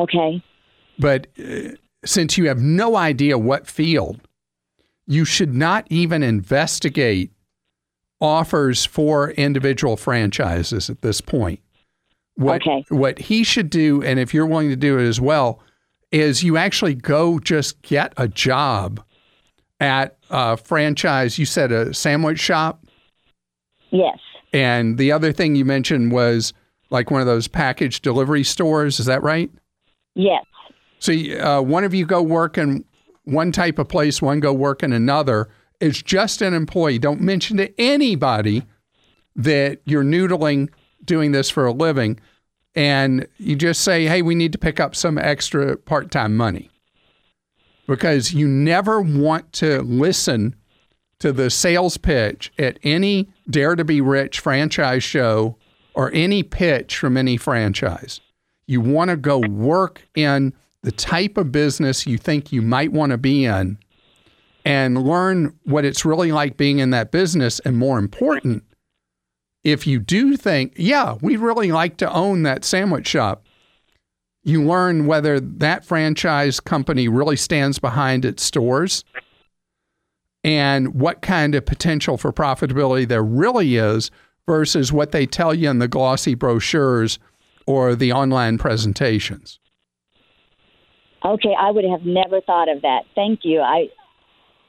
Okay. 0.00 0.42
But 0.98 1.28
uh, 1.38 1.76
since 2.04 2.36
you 2.36 2.48
have 2.48 2.58
no 2.58 2.96
idea 2.96 3.38
what 3.38 3.68
field, 3.68 4.20
you 5.06 5.24
should 5.24 5.54
not 5.54 5.86
even 5.90 6.24
investigate 6.24 7.30
offers 8.20 8.84
for 8.84 9.30
individual 9.30 9.96
franchises 9.96 10.90
at 10.90 11.02
this 11.02 11.20
point. 11.20 11.60
What, 12.34 12.62
Okay. 12.62 12.84
what 12.88 13.16
he 13.20 13.44
should 13.44 13.70
do, 13.70 14.02
and 14.02 14.18
if 14.18 14.34
you're 14.34 14.44
willing 14.44 14.70
to 14.70 14.76
do 14.76 14.98
it 14.98 15.06
as 15.06 15.20
well, 15.20 15.60
is 16.10 16.42
you 16.42 16.56
actually 16.56 16.96
go 16.96 17.38
just 17.38 17.80
get 17.82 18.12
a 18.16 18.26
job 18.26 19.04
at 19.80 20.16
a 20.28 20.56
franchise. 20.56 21.38
You 21.38 21.46
said 21.46 21.72
a 21.72 21.92
sandwich 21.92 22.38
shop. 22.38 22.84
Yes. 23.90 24.18
And 24.52 24.98
the 24.98 25.10
other 25.12 25.32
thing 25.32 25.56
you 25.56 25.64
mentioned 25.64 26.12
was 26.12 26.52
like 26.90 27.10
one 27.10 27.20
of 27.20 27.26
those 27.26 27.48
package 27.48 28.02
delivery 28.02 28.44
stores. 28.44 29.00
Is 29.00 29.06
that 29.06 29.22
right? 29.22 29.50
Yes. 30.14 30.44
So 30.98 31.12
uh, 31.12 31.62
one 31.62 31.84
of 31.84 31.94
you 31.94 32.04
go 32.04 32.20
work 32.22 32.58
in 32.58 32.84
one 33.24 33.52
type 33.52 33.78
of 33.78 33.88
place, 33.88 34.20
one 34.20 34.40
go 34.40 34.52
work 34.52 34.82
in 34.82 34.92
another. 34.92 35.48
It's 35.80 36.02
just 36.02 36.42
an 36.42 36.52
employee. 36.52 36.98
Don't 36.98 37.20
mention 37.20 37.56
to 37.56 37.80
anybody 37.80 38.64
that 39.36 39.80
you're 39.86 40.04
noodling 40.04 40.68
doing 41.04 41.32
this 41.32 41.48
for 41.48 41.64
a 41.64 41.72
living. 41.72 42.20
And 42.74 43.26
you 43.38 43.56
just 43.56 43.80
say, 43.82 44.06
hey, 44.06 44.22
we 44.22 44.34
need 44.34 44.52
to 44.52 44.58
pick 44.58 44.78
up 44.78 44.94
some 44.94 45.16
extra 45.16 45.76
part 45.76 46.10
time 46.10 46.36
money. 46.36 46.70
Because 47.90 48.32
you 48.32 48.46
never 48.46 49.00
want 49.00 49.52
to 49.54 49.82
listen 49.82 50.54
to 51.18 51.32
the 51.32 51.50
sales 51.50 51.96
pitch 51.96 52.52
at 52.56 52.78
any 52.84 53.28
Dare 53.50 53.74
to 53.74 53.84
Be 53.84 54.00
Rich 54.00 54.38
franchise 54.38 55.02
show 55.02 55.56
or 55.94 56.08
any 56.12 56.44
pitch 56.44 56.96
from 56.96 57.16
any 57.16 57.36
franchise. 57.36 58.20
You 58.68 58.80
want 58.80 59.10
to 59.10 59.16
go 59.16 59.40
work 59.40 60.02
in 60.14 60.52
the 60.84 60.92
type 60.92 61.36
of 61.36 61.50
business 61.50 62.06
you 62.06 62.16
think 62.16 62.52
you 62.52 62.62
might 62.62 62.92
want 62.92 63.10
to 63.10 63.18
be 63.18 63.44
in 63.44 63.76
and 64.64 65.02
learn 65.02 65.58
what 65.64 65.84
it's 65.84 66.04
really 66.04 66.30
like 66.30 66.56
being 66.56 66.78
in 66.78 66.90
that 66.90 67.10
business. 67.10 67.58
And 67.64 67.76
more 67.76 67.98
important, 67.98 68.62
if 69.64 69.84
you 69.84 69.98
do 69.98 70.36
think, 70.36 70.74
yeah, 70.76 71.16
we 71.20 71.34
really 71.34 71.72
like 71.72 71.96
to 71.96 72.12
own 72.12 72.44
that 72.44 72.64
sandwich 72.64 73.08
shop, 73.08 73.44
you 74.42 74.62
learn 74.62 75.06
whether 75.06 75.38
that 75.38 75.84
franchise 75.84 76.60
company 76.60 77.08
really 77.08 77.36
stands 77.36 77.78
behind 77.78 78.24
its 78.24 78.42
stores 78.42 79.04
and 80.42 80.94
what 80.94 81.20
kind 81.20 81.54
of 81.54 81.66
potential 81.66 82.16
for 82.16 82.32
profitability 82.32 83.06
there 83.06 83.22
really 83.22 83.76
is 83.76 84.10
versus 84.46 84.92
what 84.92 85.12
they 85.12 85.26
tell 85.26 85.54
you 85.54 85.68
in 85.68 85.78
the 85.78 85.88
glossy 85.88 86.34
brochures 86.34 87.18
or 87.66 87.94
the 87.94 88.12
online 88.12 88.58
presentations. 88.58 89.58
Okay, 91.24 91.54
I 91.58 91.70
would 91.70 91.84
have 91.84 92.06
never 92.06 92.40
thought 92.40 92.68
of 92.68 92.82
that. 92.82 93.02
Thank 93.14 93.40
you. 93.42 93.60
I 93.60 93.88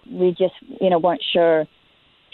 we 0.10 0.32
just, 0.32 0.56
you 0.82 0.90
know, 0.90 1.00
weren't 1.00 1.24
sure 1.32 1.66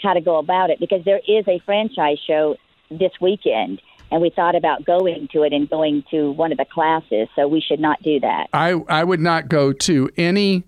how 0.02 0.14
to 0.14 0.20
go 0.20 0.38
about 0.38 0.70
it 0.70 0.80
because 0.80 1.04
there 1.04 1.18
is 1.18 1.46
a 1.46 1.60
franchise 1.64 2.18
show 2.26 2.56
this 2.90 3.12
weekend 3.20 3.80
and 4.10 4.20
we 4.20 4.30
thought 4.30 4.54
about 4.54 4.84
going 4.84 5.28
to 5.32 5.42
it 5.42 5.52
and 5.52 5.68
going 5.68 6.04
to 6.10 6.30
one 6.32 6.52
of 6.52 6.58
the 6.58 6.64
classes. 6.64 7.28
So 7.36 7.46
we 7.46 7.60
should 7.60 7.80
not 7.80 8.02
do 8.02 8.20
that. 8.20 8.48
I, 8.52 8.72
I 8.88 9.04
would 9.04 9.20
not 9.20 9.48
go 9.48 9.72
to 9.72 10.10
any 10.16 10.64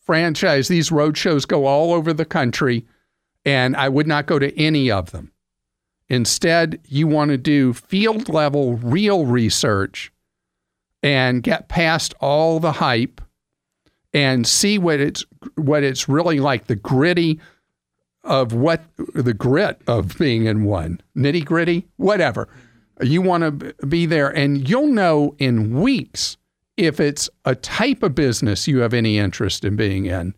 franchise. 0.00 0.68
These 0.68 0.92
road 0.92 1.16
shows 1.16 1.44
go 1.44 1.66
all 1.66 1.92
over 1.92 2.12
the 2.12 2.24
country, 2.24 2.84
and 3.44 3.76
I 3.76 3.88
would 3.88 4.06
not 4.06 4.26
go 4.26 4.38
to 4.38 4.56
any 4.58 4.90
of 4.90 5.10
them. 5.10 5.32
Instead, 6.08 6.80
you 6.86 7.06
want 7.06 7.30
to 7.30 7.38
do 7.38 7.72
field 7.72 8.28
level, 8.28 8.74
real 8.74 9.24
research 9.24 10.12
and 11.04 11.42
get 11.42 11.68
past 11.68 12.14
all 12.18 12.58
the 12.58 12.72
hype 12.72 13.20
and 14.14 14.46
see 14.46 14.78
what 14.78 15.00
it's 15.00 15.24
what 15.56 15.82
it's 15.82 16.08
really 16.08 16.40
like 16.40 16.66
the 16.66 16.76
gritty 16.76 17.38
of 18.22 18.54
what 18.54 18.82
the 19.14 19.34
grit 19.34 19.82
of 19.86 20.16
being 20.16 20.46
in 20.46 20.64
one 20.64 20.98
nitty 21.14 21.44
gritty 21.44 21.86
whatever 21.96 22.48
you 23.02 23.22
want 23.22 23.60
to 23.60 23.86
be 23.86 24.06
there, 24.06 24.28
and 24.28 24.68
you'll 24.68 24.86
know 24.86 25.34
in 25.38 25.80
weeks 25.80 26.36
if 26.76 27.00
it's 27.00 27.30
a 27.44 27.54
type 27.54 28.02
of 28.02 28.14
business 28.14 28.66
you 28.66 28.78
have 28.78 28.94
any 28.94 29.18
interest 29.18 29.64
in 29.64 29.76
being 29.76 30.06
in. 30.06 30.34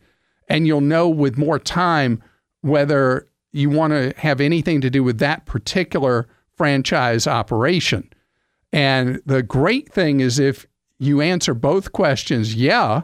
And 0.48 0.66
you'll 0.66 0.80
know 0.80 1.08
with 1.08 1.38
more 1.38 1.58
time 1.58 2.22
whether 2.60 3.28
you 3.52 3.70
want 3.70 3.92
to 3.92 4.14
have 4.18 4.40
anything 4.40 4.80
to 4.82 4.90
do 4.90 5.02
with 5.02 5.18
that 5.18 5.46
particular 5.46 6.28
franchise 6.56 7.26
operation. 7.26 8.10
And 8.72 9.20
the 9.26 9.42
great 9.42 9.92
thing 9.92 10.20
is 10.20 10.38
if 10.38 10.66
you 10.98 11.20
answer 11.20 11.54
both 11.54 11.92
questions, 11.92 12.54
yeah, 12.54 13.02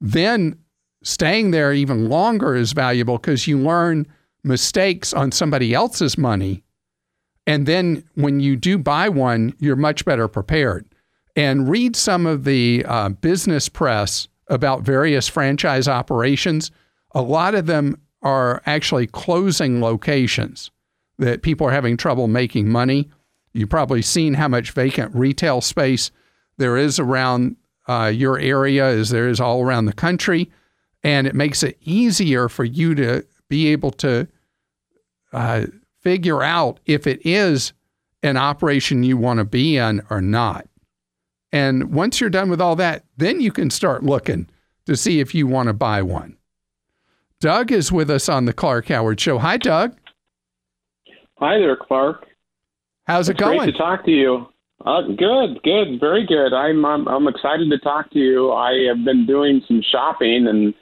then 0.00 0.58
staying 1.02 1.50
there 1.50 1.72
even 1.72 2.08
longer 2.08 2.54
is 2.54 2.72
valuable 2.72 3.18
because 3.18 3.46
you 3.46 3.58
learn 3.58 4.06
mistakes 4.44 5.12
on 5.12 5.32
somebody 5.32 5.72
else's 5.74 6.18
money 6.18 6.62
and 7.46 7.66
then 7.66 8.04
when 8.14 8.40
you 8.40 8.56
do 8.56 8.78
buy 8.78 9.08
one, 9.08 9.54
you're 9.58 9.76
much 9.76 10.04
better 10.04 10.28
prepared. 10.28 10.86
And 11.34 11.68
read 11.68 11.96
some 11.96 12.26
of 12.26 12.44
the 12.44 12.84
uh, 12.86 13.08
business 13.10 13.68
press 13.68 14.28
about 14.48 14.82
various 14.82 15.28
franchise 15.28 15.88
operations. 15.88 16.70
A 17.14 17.22
lot 17.22 17.54
of 17.54 17.66
them 17.66 18.00
are 18.22 18.62
actually 18.66 19.06
closing 19.06 19.80
locations 19.80 20.70
that 21.18 21.42
people 21.42 21.66
are 21.66 21.72
having 21.72 21.96
trouble 21.96 22.28
making 22.28 22.68
money. 22.68 23.10
You've 23.54 23.70
probably 23.70 24.02
seen 24.02 24.34
how 24.34 24.48
much 24.48 24.72
vacant 24.72 25.14
retail 25.14 25.60
space 25.60 26.10
there 26.58 26.76
is 26.76 26.98
around 26.98 27.56
uh, 27.88 28.12
your 28.14 28.38
area, 28.38 28.86
as 28.86 29.10
there 29.10 29.28
is 29.28 29.40
all 29.40 29.62
around 29.62 29.86
the 29.86 29.92
country. 29.92 30.50
And 31.02 31.26
it 31.26 31.34
makes 31.34 31.62
it 31.62 31.78
easier 31.80 32.48
for 32.48 32.64
you 32.64 32.94
to 32.94 33.26
be 33.48 33.68
able 33.68 33.90
to 33.92 34.28
uh, 35.32 35.66
figure 36.02 36.42
out 36.42 36.80
if 36.86 37.06
it 37.06 37.24
is 37.24 37.72
an 38.22 38.36
operation 38.36 39.02
you 39.02 39.16
want 39.16 39.38
to 39.38 39.44
be 39.44 39.76
in 39.76 40.02
or 40.10 40.20
not. 40.20 40.66
And 41.52 41.92
once 41.92 42.20
you're 42.20 42.30
done 42.30 42.48
with 42.48 42.60
all 42.60 42.76
that, 42.76 43.04
then 43.16 43.40
you 43.40 43.52
can 43.52 43.70
start 43.70 44.02
looking 44.02 44.48
to 44.86 44.96
see 44.96 45.20
if 45.20 45.34
you 45.34 45.46
want 45.46 45.68
to 45.68 45.72
buy 45.72 46.02
one. 46.02 46.36
Doug 47.40 47.72
is 47.72 47.90
with 47.90 48.08
us 48.08 48.28
on 48.28 48.44
the 48.44 48.52
Clark 48.52 48.88
Howard 48.88 49.20
Show. 49.20 49.38
Hi, 49.38 49.56
Doug. 49.56 49.96
Hi 51.38 51.58
there, 51.58 51.76
Clark. 51.76 52.26
How's 53.04 53.28
it's 53.28 53.38
it 53.38 53.42
going? 53.42 53.58
Great 53.58 53.72
to 53.72 53.78
talk 53.78 54.04
to 54.04 54.12
you. 54.12 54.46
Uh, 54.84 55.02
good, 55.02 55.62
good, 55.62 56.00
very 56.00 56.26
good. 56.26 56.52
I'm, 56.52 56.84
I'm 56.84 57.06
I'm 57.06 57.28
excited 57.28 57.70
to 57.70 57.78
talk 57.78 58.10
to 58.12 58.18
you. 58.18 58.52
I 58.52 58.86
have 58.88 59.04
been 59.04 59.26
doing 59.26 59.62
some 59.68 59.82
shopping 59.92 60.46
and 60.48 60.74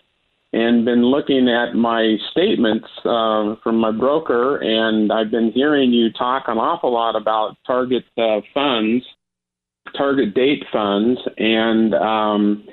and 0.53 0.85
been 0.85 1.05
looking 1.05 1.49
at 1.49 1.75
my 1.75 2.17
statements 2.33 2.87
uh, 3.05 3.55
from 3.63 3.77
my 3.77 3.93
broker, 3.93 4.57
and 4.57 5.13
I've 5.13 5.31
been 5.31 5.53
hearing 5.53 5.93
you 5.93 6.13
talk 6.13 6.45
an 6.49 6.59
awful 6.59 6.93
lot 6.93 7.15
about 7.15 7.57
target 7.67 8.05
uh, 8.19 8.41
funds, 8.53 9.05
target 9.97 10.35
date 10.35 10.65
funds, 10.73 11.21
and 11.39 11.95
um, 11.95 12.65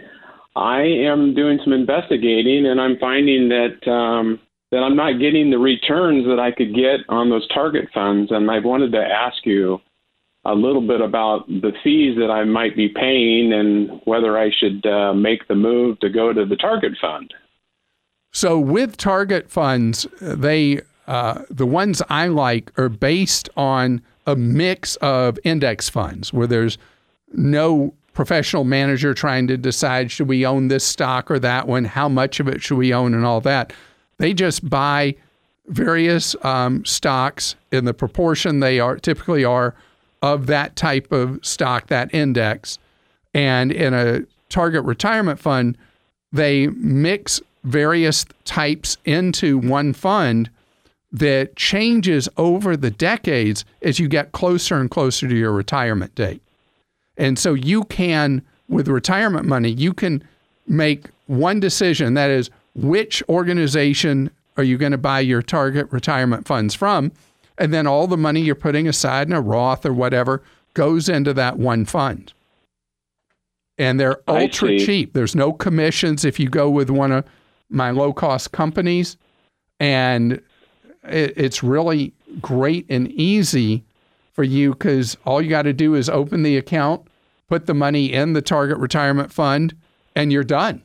I 0.56 0.82
am 0.82 1.36
doing 1.36 1.60
some 1.64 1.74
investigating, 1.74 2.66
and 2.66 2.82
I'm 2.82 2.98
finding 2.98 3.50
that 3.50 3.92
um, 3.92 4.40
that 4.72 4.80
I'm 4.80 4.96
not 4.96 5.20
getting 5.20 5.50
the 5.52 5.60
returns 5.60 6.26
that 6.26 6.40
I 6.40 6.52
could 6.52 6.76
get 6.76 7.02
on 7.10 7.30
those 7.30 7.48
target 7.54 7.90
funds, 7.94 8.32
and 8.32 8.50
I 8.50 8.60
wanted 8.60 8.92
to 8.94 9.00
ask 9.00 9.46
you 9.46 9.80
a 10.46 10.54
little 10.54 10.86
bit 10.86 11.02
about 11.02 11.48
the 11.48 11.72
fees 11.84 12.18
that 12.18 12.32
I 12.32 12.44
might 12.44 12.76
be 12.76 12.90
paying 12.90 13.54
and 13.54 14.02
whether 14.06 14.38
I 14.38 14.50
should 14.58 14.86
uh, 14.86 15.14
make 15.14 15.48
the 15.48 15.56
move 15.56 16.00
to 16.00 16.10
go 16.10 16.34
to 16.34 16.46
the 16.46 16.56
target 16.56 16.94
fund. 17.00 17.34
So 18.32 18.60
with 18.60 18.98
target 18.98 19.50
funds, 19.50 20.06
they 20.22 20.82
uh, 21.08 21.44
the 21.50 21.66
ones 21.66 22.02
I 22.10 22.28
like 22.28 22.78
are 22.78 22.90
based 22.90 23.50
on 23.56 24.02
a 24.26 24.36
mix 24.36 24.98
of 24.98 25.40
index 25.46 25.88
funds 25.88 26.34
where 26.34 26.48
there's 26.48 26.78
no 27.34 27.94
professional 28.14 28.66
manager 28.66 29.14
trying 29.14 29.48
to 29.48 29.58
decide 29.58 30.12
should 30.12 30.28
we 30.28 30.46
own 30.46 30.68
this 30.68 30.84
stock 30.84 31.32
or 31.32 31.40
that 31.40 31.68
one, 31.68 31.86
how 31.86 32.10
much 32.10 32.40
of 32.40 32.48
it 32.48 32.62
should 32.62 32.78
we 32.78 32.94
own, 32.94 33.14
and 33.14 33.26
all 33.26 33.40
that. 33.40 33.72
They 34.18 34.34
just 34.34 34.70
buy 34.70 35.16
various 35.68 36.36
um, 36.44 36.84
stocks 36.84 37.56
in 37.72 37.86
the 37.86 37.94
proportion 37.94 38.60
they 38.60 38.80
are 38.80 38.98
typically 38.98 39.46
are 39.46 39.76
of 40.22 40.48
that 40.48 40.76
type 40.76 41.12
of 41.12 41.40
stock, 41.46 41.88
that 41.88 42.14
index. 42.14 42.80
And 43.34 43.72
in 43.72 43.94
a 43.94 44.22
target 44.50 44.84
retirement 44.84 45.40
fund, 45.40 45.78
they 46.32 46.68
mix 46.68 47.40
various 47.68 48.26
types 48.46 48.98
into 49.06 49.58
one 49.58 49.94
fund 49.94 50.50
that 51.12 51.56
changes 51.56 52.28
over 52.38 52.76
the 52.76 52.92
decades 52.92 53.66
as 53.82 54.00
you 54.00 54.08
get 54.08 54.32
closer 54.32 54.76
and 54.76 54.90
closer 54.90 55.28
to 55.28 55.36
your 55.36 55.52
retirement 55.52 56.14
date. 56.16 56.42
And 57.18 57.38
so 57.40 57.54
you 57.54 57.84
can, 57.86 58.42
with 58.70 58.88
retirement 58.88 59.46
money, 59.46 59.70
you 59.70 59.94
can 59.94 60.24
make 60.68 61.06
one 61.28 61.60
decision 61.60 62.14
that 62.14 62.30
is, 62.30 62.50
which 62.76 63.24
organization 63.28 64.30
are 64.56 64.64
you 64.64 64.78
going 64.78 64.92
to 64.92 64.98
buy 64.98 65.20
your 65.20 65.42
target 65.42 65.92
retirement 65.92 66.48
funds 66.48 66.76
from? 66.76 67.12
And 67.58 67.74
then 67.74 67.88
all 67.88 68.08
the 68.08 68.18
money 68.18 68.42
you're 68.42 68.56
putting 68.56 68.88
aside 68.88 69.28
in 69.28 69.34
a 69.34 69.42
Roth 69.42 69.86
or 69.86 69.94
whatever 69.94 70.44
goes 70.74 71.10
into 71.10 71.34
that 71.34 71.58
one 71.58 71.86
fund. 71.86 72.34
And 73.80 74.00
they're 74.00 74.22
ultra 74.28 74.78
cheap. 74.80 75.14
There's 75.14 75.36
no 75.36 75.54
commissions 75.54 76.24
if 76.26 76.40
you 76.40 76.50
go 76.50 76.70
with 76.70 76.90
one 76.90 77.12
of 77.12 77.26
my 77.70 77.92
low 77.92 78.14
cost 78.14 78.52
companies. 78.52 79.18
And 79.80 80.42
it, 81.04 81.34
it's 81.36 81.64
really 81.64 82.14
great 82.42 82.86
and 82.90 83.12
easy 83.12 83.84
for 84.34 84.44
you 84.44 84.72
because 84.72 85.18
all 85.26 85.42
you 85.42 85.50
got 85.50 85.64
to 85.64 85.74
do 85.74 85.96
is 85.96 86.10
open 86.10 86.44
the 86.44 86.58
account, 86.58 87.08
put 87.48 87.66
the 87.66 87.74
money 87.74 88.14
in 88.14 88.34
the 88.34 88.42
target 88.42 88.78
retirement 88.78 89.32
fund, 89.32 89.76
and 90.16 90.32
you're 90.32 90.44
done. 90.44 90.84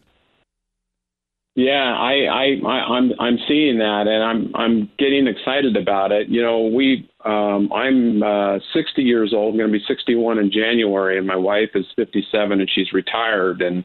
Yeah, 1.55 1.95
I, 1.95 2.13
I, 2.25 2.45
I 2.67 2.99
am 2.99 3.13
I'm, 3.13 3.13
I'm 3.21 3.39
seeing 3.47 3.77
that, 3.77 4.07
and 4.07 4.25
I'm 4.25 4.57
I'm 4.57 4.91
getting 4.99 5.27
excited 5.27 5.77
about 5.77 6.11
it. 6.11 6.29
You 6.29 6.41
know, 6.43 6.63
we 6.63 7.11
um, 7.27 7.71
I'm 7.75 8.23
uh, 8.23 8.59
60 8.73 9.03
years 9.03 9.35
old. 9.35 9.53
I'm 9.53 9.59
going 9.59 9.71
to 9.71 9.79
be 9.79 9.85
61 9.87 10.39
in 10.39 10.51
January, 10.51 11.19
and 11.19 11.27
my 11.27 11.37
wife 11.37 11.71
is 11.75 11.85
57, 11.95 12.59
and 12.59 12.71
she's 12.75 12.95
retired. 12.95 13.61
And 13.61 13.85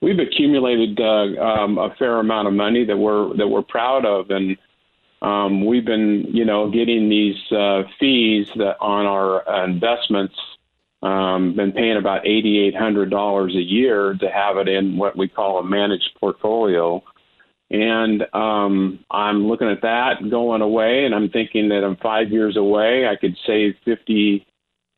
we've 0.00 0.18
accumulated 0.18 1.00
uh, 1.00 1.40
um, 1.42 1.78
a 1.78 1.94
fair 1.98 2.18
amount 2.18 2.48
of 2.48 2.54
money 2.54 2.84
that 2.84 2.96
we're 2.96 3.36
that 3.36 3.48
we're 3.48 3.62
proud 3.62 4.04
of, 4.06 4.30
and 4.30 4.56
um, 5.22 5.66
we've 5.66 5.84
been 5.84 6.26
you 6.28 6.44
know 6.44 6.70
getting 6.70 7.08
these 7.08 7.36
uh, 7.52 7.82
fees 7.98 8.48
that 8.56 8.76
on 8.80 9.06
our 9.06 9.64
investments. 9.64 10.34
Um, 11.02 11.56
been 11.56 11.72
paying 11.72 11.96
about 11.96 12.26
eighty 12.26 12.58
eight 12.60 12.76
hundred 12.76 13.10
dollars 13.10 13.54
a 13.54 13.62
year 13.62 14.14
to 14.20 14.30
have 14.30 14.58
it 14.58 14.68
in 14.68 14.98
what 14.98 15.16
we 15.16 15.28
call 15.28 15.58
a 15.58 15.64
managed 15.64 16.10
portfolio, 16.20 17.02
And 17.70 18.22
um, 18.34 19.04
I'm 19.10 19.46
looking 19.48 19.68
at 19.68 19.82
that 19.82 20.28
going 20.30 20.60
away, 20.60 21.04
and 21.06 21.14
I'm 21.14 21.30
thinking 21.30 21.68
that 21.70 21.84
I'm 21.84 21.96
five 21.96 22.30
years 22.30 22.56
away. 22.56 23.06
I 23.06 23.16
could 23.16 23.36
save 23.46 23.76
fifty 23.84 24.46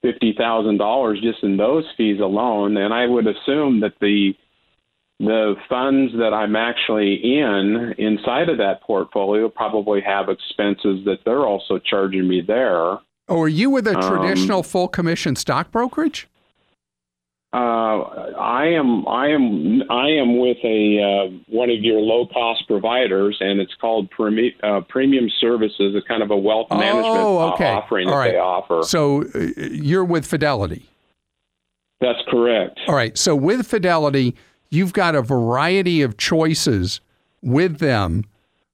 fifty 0.03 0.35
thousand 0.37 0.79
dollars 0.79 1.21
just 1.23 1.43
in 1.45 1.57
those 1.59 1.85
fees 1.97 2.21
alone. 2.21 2.79
And 2.79 2.95
I 2.95 3.07
would 3.07 3.27
assume 3.27 3.81
that 3.81 3.95
the 4.01 4.35
the 5.22 5.54
funds 5.68 6.12
that 6.14 6.35
I'm 6.35 6.56
actually 6.56 7.14
in 7.14 7.94
inside 7.96 8.48
of 8.48 8.58
that 8.58 8.82
portfolio 8.82 9.48
probably 9.48 10.00
have 10.00 10.28
expenses 10.28 11.04
that 11.04 11.18
they're 11.24 11.46
also 11.46 11.78
charging 11.78 12.26
me 12.26 12.42
there. 12.44 12.98
Oh, 13.28 13.40
are 13.40 13.48
you 13.48 13.70
with 13.70 13.87
a 13.87 13.94
traditional 13.94 14.58
um, 14.58 14.64
full 14.64 14.88
commission 14.88 15.37
stock 15.37 15.70
brokerage? 15.70 16.28
Uh, 17.54 18.02
I 18.37 18.66
am. 18.66 19.06
I 19.06 19.28
am. 19.28 19.82
I 19.90 20.08
am 20.08 20.38
with 20.38 20.56
a 20.64 20.98
uh, 21.00 21.37
one 21.48 21.70
of 21.70 21.80
your 21.80 22.00
low 22.00 22.26
cost 22.26 22.66
providers, 22.66 23.37
and 23.40 23.61
it's 23.61 23.74
called 23.78 24.11
Premi- 24.11 24.56
uh, 24.62 24.80
Premium 24.88 25.28
Services. 25.38 25.94
It's 25.94 26.06
kind 26.08 26.22
of 26.22 26.30
a 26.30 26.37
wealth 26.37 26.68
management 26.70 27.06
oh, 27.06 27.52
okay. 27.52 27.70
offering 27.70 28.08
All 28.08 28.14
that 28.14 28.18
right. 28.18 28.32
they 28.32 28.38
offer. 28.38 28.82
So 28.85 29.24
uh, 29.35 29.38
you're 29.70 30.04
with 30.04 30.26
Fidelity. 30.26 30.88
That's 32.00 32.18
correct. 32.28 32.80
All 32.88 32.94
right. 32.94 33.16
So 33.16 33.37
with 33.37 33.66
Fidelity, 33.66 34.35
you've 34.72 34.92
got 34.92 35.14
a 35.14 35.22
variety 35.22 36.02
of 36.02 36.16
choices 36.16 37.00
with 37.42 37.78
them, 37.78 38.24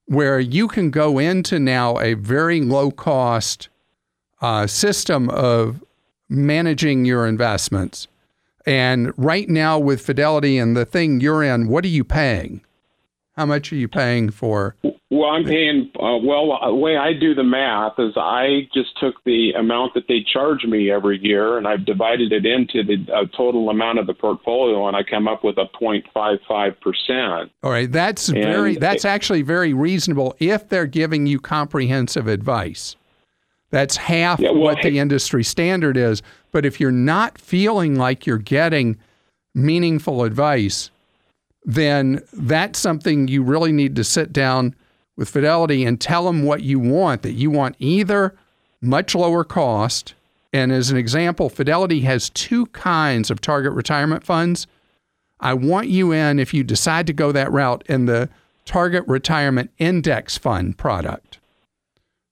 where 0.05 0.39
you 0.39 0.67
can 0.67 0.89
go 0.89 1.19
into 1.19 1.59
now 1.59 1.99
a 1.99 2.13
very 2.15 2.61
low 2.61 2.89
cost 2.89 3.69
uh, 4.41 4.65
system 4.65 5.29
of 5.29 5.83
managing 6.29 7.05
your 7.05 7.27
investments 7.27 8.07
and 8.69 9.11
right 9.17 9.49
now 9.49 9.79
with 9.79 10.01
Fidelity 10.01 10.59
and 10.59 10.77
the 10.77 10.85
thing 10.85 11.19
you're 11.19 11.43
in, 11.43 11.67
what 11.67 11.83
are 11.83 11.89
you 11.89 12.03
paying? 12.03 12.61
How 13.39 13.45
much 13.45 13.71
are 13.71 13.77
you 13.77 13.87
paying 13.87 14.31
for? 14.31 14.75
Well, 15.09 15.29
I'm 15.29 15.45
paying. 15.45 15.89
Uh, 15.95 16.17
well, 16.17 16.59
the 16.61 16.75
way 16.75 16.97
I 16.97 17.13
do 17.13 17.33
the 17.33 17.41
math 17.41 17.93
is 17.97 18.11
I 18.17 18.67
just 18.73 18.99
took 18.99 19.15
the 19.23 19.53
amount 19.53 19.93
that 19.93 20.09
they 20.09 20.25
charge 20.33 20.65
me 20.65 20.91
every 20.91 21.23
year, 21.23 21.57
and 21.57 21.65
I've 21.65 21.85
divided 21.85 22.33
it 22.33 22.45
into 22.45 22.83
the 22.83 23.09
uh, 23.09 23.27
total 23.37 23.69
amount 23.69 23.97
of 23.97 24.07
the 24.07 24.13
portfolio, 24.13 24.89
and 24.89 24.97
I 24.97 25.03
come 25.03 25.29
up 25.29 25.45
with 25.45 25.57
a 25.57 25.67
0.55 25.81 26.81
percent. 26.81 27.49
All 27.63 27.71
right, 27.71 27.89
that's 27.89 28.27
and 28.27 28.43
very. 28.43 28.75
That's 28.75 29.05
it, 29.05 29.07
actually 29.07 29.43
very 29.43 29.73
reasonable 29.73 30.35
if 30.39 30.67
they're 30.67 30.85
giving 30.85 31.25
you 31.25 31.39
comprehensive 31.39 32.27
advice. 32.27 32.97
That's 33.69 33.95
half 33.95 34.41
yeah, 34.41 34.51
well, 34.51 34.63
what 34.63 34.81
the 34.81 34.99
industry 34.99 35.45
standard 35.45 35.95
is. 35.95 36.21
But 36.51 36.65
if 36.65 36.81
you're 36.81 36.91
not 36.91 37.37
feeling 37.37 37.95
like 37.95 38.25
you're 38.25 38.37
getting 38.37 38.97
meaningful 39.55 40.25
advice, 40.25 40.91
then 41.63 42.21
that's 42.33 42.79
something 42.79 43.27
you 43.27 43.43
really 43.43 43.71
need 43.71 43.95
to 43.95 44.03
sit 44.03 44.33
down 44.33 44.75
with 45.15 45.29
Fidelity 45.29 45.83
and 45.83 45.99
tell 45.99 46.25
them 46.25 46.43
what 46.43 46.63
you 46.63 46.79
want, 46.79 47.21
that 47.23 47.33
you 47.33 47.51
want 47.51 47.75
either 47.79 48.35
much 48.81 49.13
lower 49.13 49.43
cost. 49.43 50.13
And 50.53 50.71
as 50.71 50.89
an 50.89 50.97
example, 50.97 51.49
Fidelity 51.49 52.01
has 52.01 52.29
two 52.29 52.67
kinds 52.67 53.29
of 53.29 53.41
target 53.41 53.73
retirement 53.73 54.23
funds. 54.23 54.65
I 55.39 55.53
want 55.53 55.89
you 55.89 56.11
in, 56.11 56.39
if 56.39 56.53
you 56.53 56.63
decide 56.63 57.07
to 57.07 57.13
go 57.13 57.31
that 57.31 57.51
route, 57.51 57.83
in 57.87 58.05
the 58.05 58.29
Target 58.65 59.03
Retirement 59.07 59.71
Index 59.77 60.37
Fund 60.37 60.77
product 60.77 61.39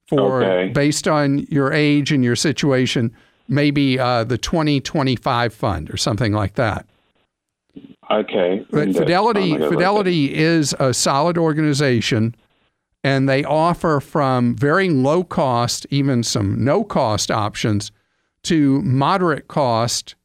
for 0.07 0.43
okay. 0.43 0.71
based 0.71 1.07
on 1.07 1.39
your 1.49 1.73
age 1.73 2.11
and 2.11 2.23
your 2.23 2.35
situation, 2.35 3.13
maybe 3.47 3.99
uh, 3.99 4.23
the 4.23 4.37
2025 4.37 5.53
fund 5.53 5.89
or 5.89 5.97
something 5.97 6.33
like 6.33 6.55
that. 6.55 6.85
Okay. 8.09 8.65
But 8.71 8.93
Fidelity 8.93 9.57
Fidelity 9.57 10.33
is 10.33 10.73
a 10.79 10.93
solid 10.93 11.37
organization 11.37 12.35
and 13.03 13.29
they 13.29 13.43
offer 13.43 13.99
from 13.99 14.55
very 14.55 14.89
low 14.89 15.23
cost, 15.23 15.85
even 15.89 16.23
some 16.23 16.63
no 16.63 16.83
cost 16.83 17.31
options 17.31 17.91
to 18.43 18.81
moderate 18.81 19.47
cost 19.47 20.15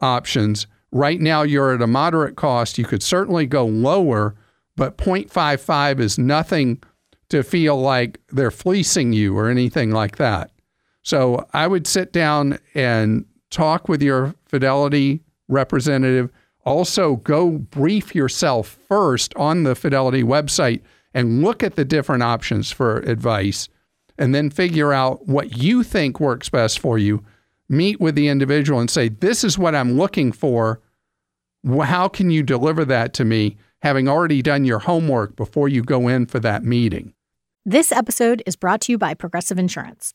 options. 0.00 0.66
Right 0.90 1.20
now 1.20 1.42
you're 1.42 1.74
at 1.74 1.82
a 1.82 1.86
moderate 1.86 2.36
cost. 2.36 2.78
You 2.78 2.84
could 2.84 3.02
certainly 3.02 3.46
go 3.46 3.66
lower, 3.66 4.34
but 4.76 4.96
0.55 4.98 6.00
is 6.00 6.18
nothing 6.18 6.82
to 7.28 7.42
feel 7.42 7.80
like 7.80 8.20
they're 8.30 8.50
fleecing 8.50 9.12
you 9.12 9.36
or 9.36 9.48
anything 9.48 9.90
like 9.90 10.16
that. 10.16 10.50
So 11.02 11.46
I 11.52 11.66
would 11.66 11.86
sit 11.86 12.12
down 12.12 12.58
and 12.74 13.24
talk 13.50 13.88
with 13.88 14.02
your 14.02 14.34
Fidelity 14.46 15.20
representative. 15.48 16.30
Also, 16.64 17.16
go 17.16 17.50
brief 17.50 18.14
yourself 18.14 18.78
first 18.88 19.34
on 19.36 19.62
the 19.62 19.74
Fidelity 19.74 20.22
website 20.22 20.82
and 21.14 21.42
look 21.42 21.62
at 21.62 21.76
the 21.76 21.84
different 21.84 22.22
options 22.22 22.70
for 22.70 22.98
advice 22.98 23.68
and 24.18 24.34
then 24.34 24.50
figure 24.50 24.92
out 24.92 25.26
what 25.26 25.56
you 25.56 25.82
think 25.82 26.20
works 26.20 26.48
best 26.48 26.78
for 26.78 26.98
you. 26.98 27.24
Meet 27.68 28.00
with 28.00 28.14
the 28.14 28.28
individual 28.28 28.80
and 28.80 28.90
say, 28.90 29.08
This 29.08 29.44
is 29.44 29.58
what 29.58 29.74
I'm 29.74 29.96
looking 29.96 30.32
for. 30.32 30.80
How 31.82 32.08
can 32.08 32.30
you 32.30 32.42
deliver 32.42 32.84
that 32.84 33.14
to 33.14 33.24
me? 33.24 33.56
Having 33.82 34.08
already 34.08 34.42
done 34.42 34.64
your 34.64 34.80
homework 34.80 35.36
before 35.36 35.68
you 35.68 35.82
go 35.82 36.08
in 36.08 36.26
for 36.26 36.40
that 36.40 36.64
meeting. 36.64 37.14
This 37.64 37.92
episode 37.92 38.42
is 38.46 38.56
brought 38.56 38.80
to 38.82 38.92
you 38.92 38.98
by 38.98 39.14
Progressive 39.14 39.58
Insurance. 39.58 40.14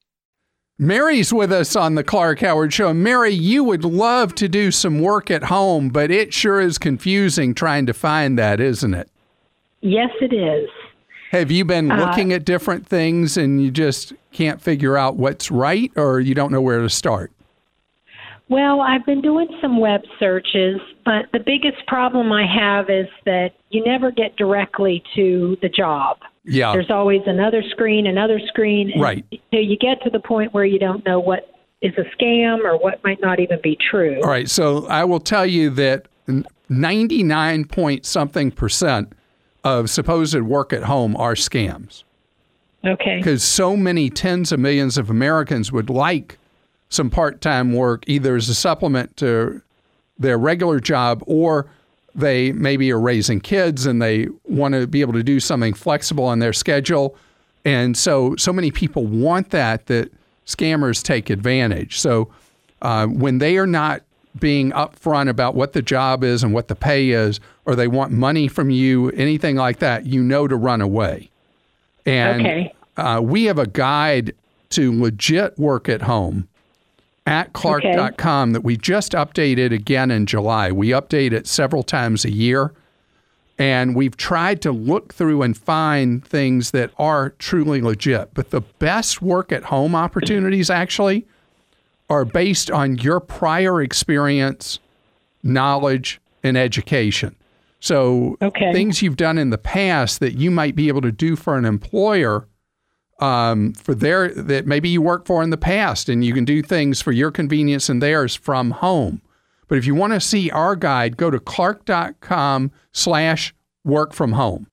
Mary's 0.81 1.31
with 1.31 1.51
us 1.51 1.75
on 1.75 1.93
the 1.93 2.03
Clark 2.03 2.39
Howard 2.39 2.73
Show. 2.73 2.91
Mary, 2.91 3.29
you 3.29 3.63
would 3.63 3.85
love 3.85 4.33
to 4.33 4.49
do 4.49 4.71
some 4.71 4.99
work 4.99 5.29
at 5.29 5.43
home, 5.43 5.89
but 5.89 6.09
it 6.09 6.33
sure 6.33 6.59
is 6.59 6.79
confusing 6.79 7.53
trying 7.53 7.85
to 7.85 7.93
find 7.93 8.35
that, 8.39 8.59
isn't 8.59 8.95
it? 8.95 9.07
Yes, 9.81 10.09
it 10.21 10.33
is. 10.33 10.67
Have 11.29 11.51
you 11.51 11.65
been 11.65 11.91
uh, 11.91 11.97
looking 11.97 12.33
uh, 12.33 12.37
at 12.37 12.45
different 12.45 12.87
things 12.87 13.37
and 13.37 13.61
you 13.61 13.69
just 13.69 14.13
can't 14.31 14.59
figure 14.59 14.97
out 14.97 15.17
what's 15.17 15.51
right 15.51 15.91
or 15.95 16.19
you 16.19 16.33
don't 16.33 16.51
know 16.51 16.61
where 16.61 16.81
to 16.81 16.89
start? 16.89 17.31
Well, 18.49 18.81
I've 18.81 19.05
been 19.05 19.21
doing 19.21 19.49
some 19.61 19.79
web 19.79 20.01
searches, 20.17 20.81
but 21.05 21.27
the 21.31 21.41
biggest 21.45 21.85
problem 21.85 22.31
I 22.31 22.47
have 22.47 22.89
is 22.89 23.05
that 23.25 23.51
you 23.69 23.85
never 23.85 24.09
get 24.09 24.35
directly 24.35 25.03
to 25.15 25.57
the 25.61 25.69
job. 25.69 26.17
Yeah. 26.43 26.71
There's 26.73 26.89
always 26.89 27.21
another 27.25 27.63
screen, 27.69 28.07
another 28.07 28.39
screen. 28.47 28.99
right. 28.99 29.25
So 29.53 29.59
you 29.59 29.77
get 29.77 30.01
to 30.03 30.09
the 30.09 30.19
point 30.19 30.53
where 30.53 30.65
you 30.65 30.79
don't 30.79 31.05
know 31.05 31.19
what 31.19 31.53
is 31.81 31.93
a 31.97 32.03
scam 32.15 32.63
or 32.63 32.77
what 32.77 33.03
might 33.03 33.21
not 33.21 33.39
even 33.39 33.59
be 33.61 33.77
true. 33.89 34.21
All 34.23 34.29
right. 34.29 34.49
So 34.49 34.87
I 34.87 35.03
will 35.03 35.19
tell 35.19 35.45
you 35.45 35.69
that 35.71 36.07
99 36.69 37.65
point 37.65 38.05
something 38.05 38.51
percent 38.51 39.13
of 39.63 39.89
supposed 39.89 40.39
work 40.41 40.73
at 40.73 40.83
home 40.83 41.15
are 41.17 41.33
scams. 41.33 42.03
Okay. 42.85 43.17
Because 43.17 43.43
so 43.43 43.77
many 43.77 44.09
tens 44.09 44.51
of 44.51 44.59
millions 44.59 44.97
of 44.97 45.09
Americans 45.09 45.71
would 45.71 45.89
like 45.89 46.39
some 46.89 47.09
part 47.09 47.41
time 47.41 47.73
work, 47.73 48.03
either 48.07 48.35
as 48.35 48.49
a 48.49 48.55
supplement 48.55 49.15
to 49.17 49.61
their 50.17 50.37
regular 50.37 50.79
job 50.79 51.23
or 51.25 51.67
they 52.15 52.51
maybe 52.51 52.91
are 52.91 52.99
raising 52.99 53.39
kids 53.39 53.85
and 53.85 54.01
they 54.01 54.27
want 54.45 54.73
to 54.73 54.87
be 54.87 55.01
able 55.01 55.13
to 55.13 55.23
do 55.23 55.39
something 55.39 55.73
flexible 55.73 56.25
on 56.25 56.39
their 56.39 56.53
schedule. 56.53 57.15
And 57.63 57.95
so, 57.95 58.35
so 58.37 58.51
many 58.51 58.71
people 58.71 59.05
want 59.05 59.51
that 59.51 59.85
that 59.87 60.11
scammers 60.45 61.03
take 61.03 61.29
advantage. 61.29 61.99
So, 61.99 62.29
uh, 62.81 63.07
when 63.07 63.37
they 63.37 63.57
are 63.57 63.67
not 63.67 64.01
being 64.39 64.71
upfront 64.71 65.29
about 65.29 65.55
what 65.55 65.73
the 65.73 65.81
job 65.81 66.23
is 66.23 66.43
and 66.43 66.53
what 66.53 66.67
the 66.67 66.75
pay 66.75 67.09
is, 67.09 67.39
or 67.65 67.75
they 67.75 67.87
want 67.87 68.11
money 68.11 68.47
from 68.47 68.69
you, 68.69 69.09
anything 69.11 69.55
like 69.55 69.79
that, 69.79 70.05
you 70.05 70.23
know 70.23 70.47
to 70.47 70.55
run 70.55 70.81
away. 70.81 71.29
And 72.05 72.41
okay. 72.41 72.73
uh, 72.97 73.21
we 73.23 73.45
have 73.45 73.59
a 73.59 73.67
guide 73.67 74.33
to 74.71 74.99
legit 74.99 75.59
work 75.59 75.89
at 75.89 76.01
home 76.01 76.47
at 77.25 77.53
clark.com 77.53 78.49
okay. 78.49 78.53
that 78.53 78.63
we 78.63 78.77
just 78.77 79.11
updated 79.13 79.71
again 79.71 80.11
in 80.11 80.25
July. 80.25 80.71
We 80.71 80.89
update 80.89 81.31
it 81.33 81.47
several 81.47 81.83
times 81.83 82.25
a 82.25 82.31
year. 82.31 82.73
And 83.57 83.95
we've 83.95 84.17
tried 84.17 84.61
to 84.63 84.71
look 84.71 85.13
through 85.13 85.43
and 85.43 85.55
find 85.55 86.25
things 86.25 86.71
that 86.71 86.91
are 86.97 87.29
truly 87.31 87.79
legit. 87.79 88.33
But 88.33 88.49
the 88.49 88.61
best 88.61 89.21
work 89.21 89.51
at 89.51 89.65
home 89.65 89.93
opportunities 89.93 90.71
actually 90.71 91.27
are 92.09 92.25
based 92.25 92.71
on 92.71 92.97
your 92.97 93.19
prior 93.19 93.81
experience, 93.81 94.79
knowledge, 95.43 96.19
and 96.43 96.57
education. 96.57 97.35
So 97.79 98.37
okay. 98.41 98.73
things 98.73 99.01
you've 99.01 99.17
done 99.17 99.37
in 99.37 99.49
the 99.51 99.57
past 99.57 100.19
that 100.21 100.33
you 100.33 100.49
might 100.49 100.75
be 100.75 100.87
able 100.87 101.01
to 101.01 101.11
do 101.11 101.35
for 101.35 101.55
an 101.55 101.65
employer 101.65 102.47
um, 103.21 103.73
for 103.73 103.93
their 103.93 104.29
that 104.29 104.65
maybe 104.65 104.89
you 104.89 105.01
work 105.01 105.25
for 105.25 105.41
in 105.43 105.51
the 105.51 105.57
past 105.57 106.09
and 106.09 106.25
you 106.25 106.33
can 106.33 106.43
do 106.43 106.61
things 106.61 107.01
for 107.01 107.11
your 107.11 107.31
convenience 107.31 107.87
and 107.87 108.01
theirs 108.01 108.35
from 108.35 108.71
home. 108.71 109.21
But 109.67 109.77
if 109.77 109.85
you 109.85 109.95
want 109.95 110.13
to 110.13 110.19
see 110.19 110.49
our 110.51 110.75
guide, 110.75 111.15
go 111.15 111.31
to 111.31 111.39
clark.com 111.39 112.71
slash 112.91 113.53
work 113.85 114.13
from 114.13 114.33
home. 114.33 114.67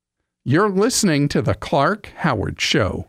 You're 0.44 0.70
listening 0.70 1.28
to 1.28 1.42
The 1.42 1.55
Clark 1.55 2.11
Howard 2.16 2.61
Show. 2.61 3.09